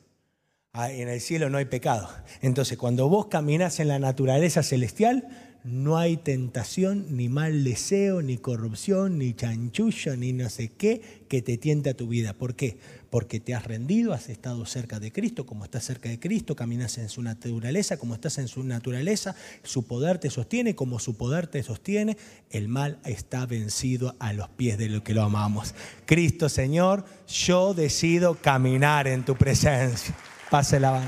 Ah, 0.73 0.91
en 0.91 1.08
el 1.08 1.21
cielo 1.21 1.49
no 1.49 1.58
hay 1.58 1.65
pecado. 1.65 2.08
Entonces, 2.41 2.77
cuando 2.77 3.10
vos 3.10 3.27
caminás 3.27 3.80
en 3.80 3.88
la 3.88 3.97
naturaleza 3.97 4.62
celestial, 4.62 5.27
no 5.63 5.97
hay 5.97 6.15
tentación, 6.15 7.17
ni 7.17 7.27
mal 7.27 7.65
deseo, 7.65 8.21
ni 8.21 8.38
corrupción, 8.38 9.17
ni 9.17 9.34
chanchullo, 9.34 10.15
ni 10.15 10.32
no 10.32 10.49
sé 10.49 10.69
qué 10.69 11.01
que 11.27 11.41
te 11.41 11.58
tiente 11.58 11.89
a 11.89 11.93
tu 11.93 12.08
vida. 12.08 12.34
¿Por 12.34 12.56
qué? 12.56 12.77
Porque 13.10 13.41
te 13.41 13.53
has 13.53 13.65
rendido, 13.65 14.13
has 14.13 14.30
estado 14.30 14.65
cerca 14.65 14.99
de 14.99 15.12
Cristo, 15.12 15.45
como 15.45 15.65
estás 15.65 15.84
cerca 15.84 16.08
de 16.08 16.19
Cristo, 16.19 16.56
caminas 16.56 16.97
en 16.99 17.10
su 17.10 17.21
naturaleza, 17.21 17.97
como 17.97 18.13
estás 18.13 18.38
en 18.38 18.47
su 18.47 18.63
naturaleza, 18.63 19.36
su 19.63 19.86
poder 19.86 20.19
te 20.19 20.30
sostiene, 20.30 20.73
como 20.73 20.99
su 20.99 21.17
poder 21.17 21.47
te 21.47 21.62
sostiene, 21.63 22.17
el 22.49 22.69
mal 22.69 22.99
está 23.03 23.45
vencido 23.45 24.15
a 24.19 24.32
los 24.32 24.47
pies 24.49 24.77
de 24.77 24.88
lo 24.88 25.03
que 25.03 25.13
lo 25.13 25.23
amamos. 25.23 25.73
Cristo 26.06 26.47
Señor, 26.47 27.03
yo 27.27 27.73
decido 27.73 28.36
caminar 28.36 29.08
en 29.08 29.25
tu 29.25 29.36
presencia. 29.36 30.15
Pase 30.49 30.79
la. 30.79 31.01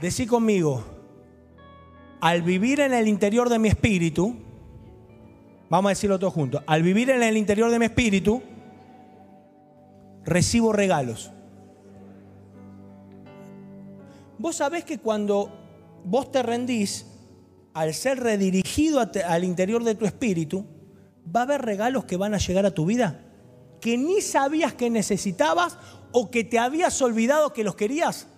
Decí 0.00 0.26
conmigo, 0.26 0.82
al 2.20 2.42
vivir 2.42 2.80
en 2.80 2.94
el 2.94 3.08
interior 3.08 3.48
de 3.50 3.58
mi 3.58 3.68
espíritu, 3.68 4.36
vamos 5.68 5.90
a 5.90 5.92
decirlo 5.92 6.18
todos 6.18 6.32
juntos, 6.32 6.62
al 6.66 6.82
vivir 6.82 7.10
en 7.10 7.22
el 7.22 7.36
interior 7.36 7.70
de 7.70 7.78
mi 7.78 7.84
espíritu, 7.84 8.42
recibo 10.24 10.72
regalos. 10.72 11.30
Vos 14.38 14.56
sabés 14.56 14.84
que 14.84 14.98
cuando 14.98 15.52
vos 16.04 16.32
te 16.32 16.42
rendís, 16.42 17.06
al 17.74 17.94
ser 17.94 18.18
redirigido 18.18 19.00
al 19.00 19.44
interior 19.44 19.84
de 19.84 19.94
tu 19.94 20.04
espíritu, 20.04 20.66
va 21.24 21.40
a 21.40 21.44
haber 21.44 21.62
regalos 21.62 22.06
que 22.06 22.16
van 22.16 22.34
a 22.34 22.38
llegar 22.38 22.66
a 22.66 22.70
tu 22.70 22.86
vida 22.86 23.31
que 23.82 23.98
ni 23.98 24.22
sabías 24.22 24.72
que 24.74 24.88
necesitabas 24.88 25.76
o 26.12 26.30
que 26.30 26.44
te 26.44 26.58
habías 26.58 27.02
olvidado 27.02 27.52
que 27.52 27.64
los 27.64 27.74
querías. 27.74 28.28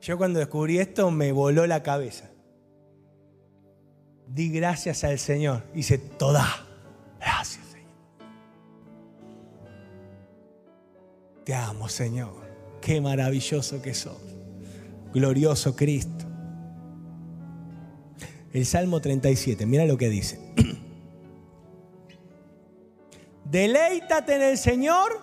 Yo 0.00 0.16
cuando 0.16 0.38
descubrí 0.38 0.78
esto 0.78 1.10
me 1.10 1.30
voló 1.30 1.66
la 1.66 1.82
cabeza. 1.82 2.30
Di 4.26 4.50
gracias 4.50 5.04
al 5.04 5.18
Señor. 5.18 5.62
Hice 5.74 5.98
toda. 5.98 6.46
Gracias, 7.20 7.66
Señor. 7.66 7.90
Te 11.44 11.54
amo, 11.54 11.88
Señor. 11.90 12.46
Qué 12.80 13.00
maravilloso 13.00 13.82
que 13.82 13.92
sos. 13.92 14.16
Glorioso 15.12 15.76
Cristo. 15.76 16.24
El 18.54 18.64
Salmo 18.64 19.02
37, 19.02 19.66
mira 19.66 19.84
lo 19.84 19.98
que 19.98 20.08
dice. 20.08 20.45
Deleítate 23.50 24.36
en 24.36 24.42
el 24.42 24.58
Señor 24.58 25.20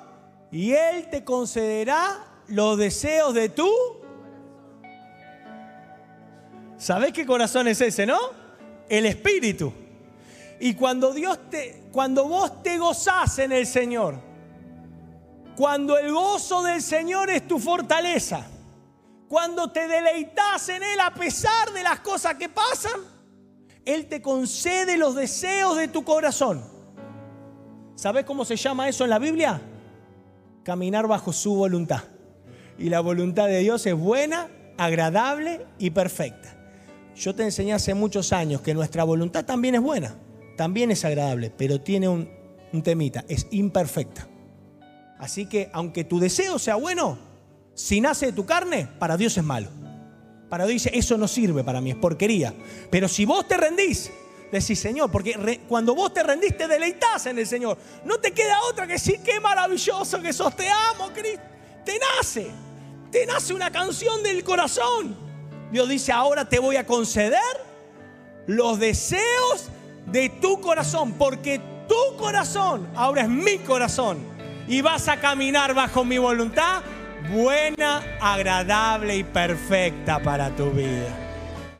y 0.51 0.73
Él 0.73 1.09
te 1.09 1.23
concederá 1.23 2.25
los 2.47 2.77
deseos 2.77 3.33
de 3.33 3.49
tú. 3.49 3.71
¿Sabés 6.77 7.13
qué 7.13 7.25
corazón 7.25 7.67
es 7.67 7.81
ese, 7.81 8.05
no? 8.05 8.43
el 8.89 9.05
Espíritu. 9.05 9.73
Y 10.59 10.75
cuando 10.75 11.13
Dios 11.13 11.49
te, 11.49 11.83
cuando 11.91 12.27
vos 12.27 12.63
te 12.63 12.77
gozás 12.77 13.39
en 13.39 13.51
el 13.51 13.65
Señor, 13.65 14.19
cuando 15.55 15.97
el 15.97 16.11
gozo 16.11 16.63
del 16.63 16.81
Señor 16.81 17.29
es 17.29 17.47
tu 17.47 17.59
fortaleza, 17.59 18.45
cuando 19.27 19.71
te 19.71 19.87
deleitas 19.87 20.69
en 20.69 20.83
Él 20.83 20.99
a 20.99 21.13
pesar 21.13 21.73
de 21.73 21.83
las 21.83 21.99
cosas 21.99 22.35
que 22.35 22.49
pasan, 22.49 23.01
Él 23.85 24.07
te 24.07 24.21
concede 24.21 24.97
los 24.97 25.15
deseos 25.15 25.75
de 25.77 25.87
tu 25.87 26.03
corazón. 26.03 26.72
¿Sabes 27.95 28.25
cómo 28.25 28.43
se 28.45 28.55
llama 28.55 28.89
eso 28.89 29.03
en 29.03 29.09
la 29.09 29.19
Biblia? 29.19 29.61
Caminar 30.63 31.07
bajo 31.07 31.31
su 31.31 31.55
voluntad. 31.55 32.03
Y 32.77 32.89
la 32.89 33.01
voluntad 33.01 33.47
de 33.47 33.59
Dios 33.59 33.85
es 33.85 33.93
buena, 33.93 34.47
agradable 34.77 35.65
y 35.77 35.91
perfecta. 35.91 36.57
Yo 37.15 37.35
te 37.35 37.43
enseñé 37.43 37.73
hace 37.73 37.93
muchos 37.93 38.33
años 38.33 38.61
que 38.61 38.73
nuestra 38.73 39.03
voluntad 39.03 39.45
también 39.45 39.75
es 39.75 39.81
buena, 39.81 40.15
también 40.57 40.89
es 40.89 41.05
agradable, 41.05 41.51
pero 41.55 41.79
tiene 41.79 42.07
un, 42.07 42.29
temita, 42.83 43.23
es 43.27 43.47
imperfecta. 43.51 44.27
Así 45.19 45.45
que 45.45 45.69
aunque 45.73 46.03
tu 46.03 46.19
deseo 46.19 46.57
sea 46.57 46.75
bueno, 46.75 47.19
si 47.75 48.01
nace 48.01 48.27
de 48.27 48.33
tu 48.33 48.45
carne, 48.45 48.87
para 48.97 49.15
Dios 49.15 49.37
es 49.37 49.43
malo. 49.43 49.69
Para 50.49 50.65
Dios 50.65 50.83
dice, 50.83 50.97
eso 50.97 51.17
no 51.17 51.27
sirve 51.27 51.63
para 51.63 51.81
mí, 51.81 51.91
es 51.91 51.95
porquería. 51.95 52.53
Pero 52.89 53.07
si 53.07 53.25
vos 53.25 53.47
te 53.47 53.57
rendís, 53.57 54.11
decís, 54.59 54.79
Señor, 54.79 55.09
porque 55.11 55.61
cuando 55.67 55.95
vos 55.95 56.13
te 56.13 56.23
rendís, 56.23 56.57
te 56.57 56.67
deleitas 56.67 57.25
en 57.25 57.39
el 57.39 57.47
Señor. 57.47 57.77
No 58.05 58.19
te 58.19 58.31
queda 58.31 58.61
otra 58.69 58.85
que 58.85 58.93
decir, 58.93 59.21
qué 59.23 59.39
maravilloso 59.39 60.21
que 60.21 60.33
sos, 60.33 60.55
te 60.55 60.69
amo, 60.69 61.09
Cristo. 61.13 61.41
Te 61.83 61.99
nace, 61.99 62.49
te 63.11 63.25
nace 63.25 63.53
una 63.53 63.71
canción 63.71 64.23
del 64.23 64.43
corazón. 64.43 65.15
Dios 65.71 65.89
dice, 65.89 66.11
ahora 66.11 66.47
te 66.47 66.59
voy 66.59 66.75
a 66.75 66.85
conceder 66.85 67.41
los 68.47 68.79
deseos 68.79 69.69
de 70.05 70.29
tu 70.29 70.61
corazón, 70.61 71.13
porque 71.13 71.59
tu 71.87 72.17
corazón 72.17 72.87
ahora 72.95 73.23
es 73.23 73.29
mi 73.29 73.59
corazón 73.59 74.19
y 74.67 74.81
vas 74.81 75.07
a 75.07 75.19
caminar 75.19 75.73
bajo 75.73 76.05
mi 76.05 76.17
voluntad 76.17 76.83
buena, 77.31 78.17
agradable 78.19 79.17
y 79.17 79.23
perfecta 79.23 80.21
para 80.21 80.49
tu 80.55 80.71
vida. 80.71 81.22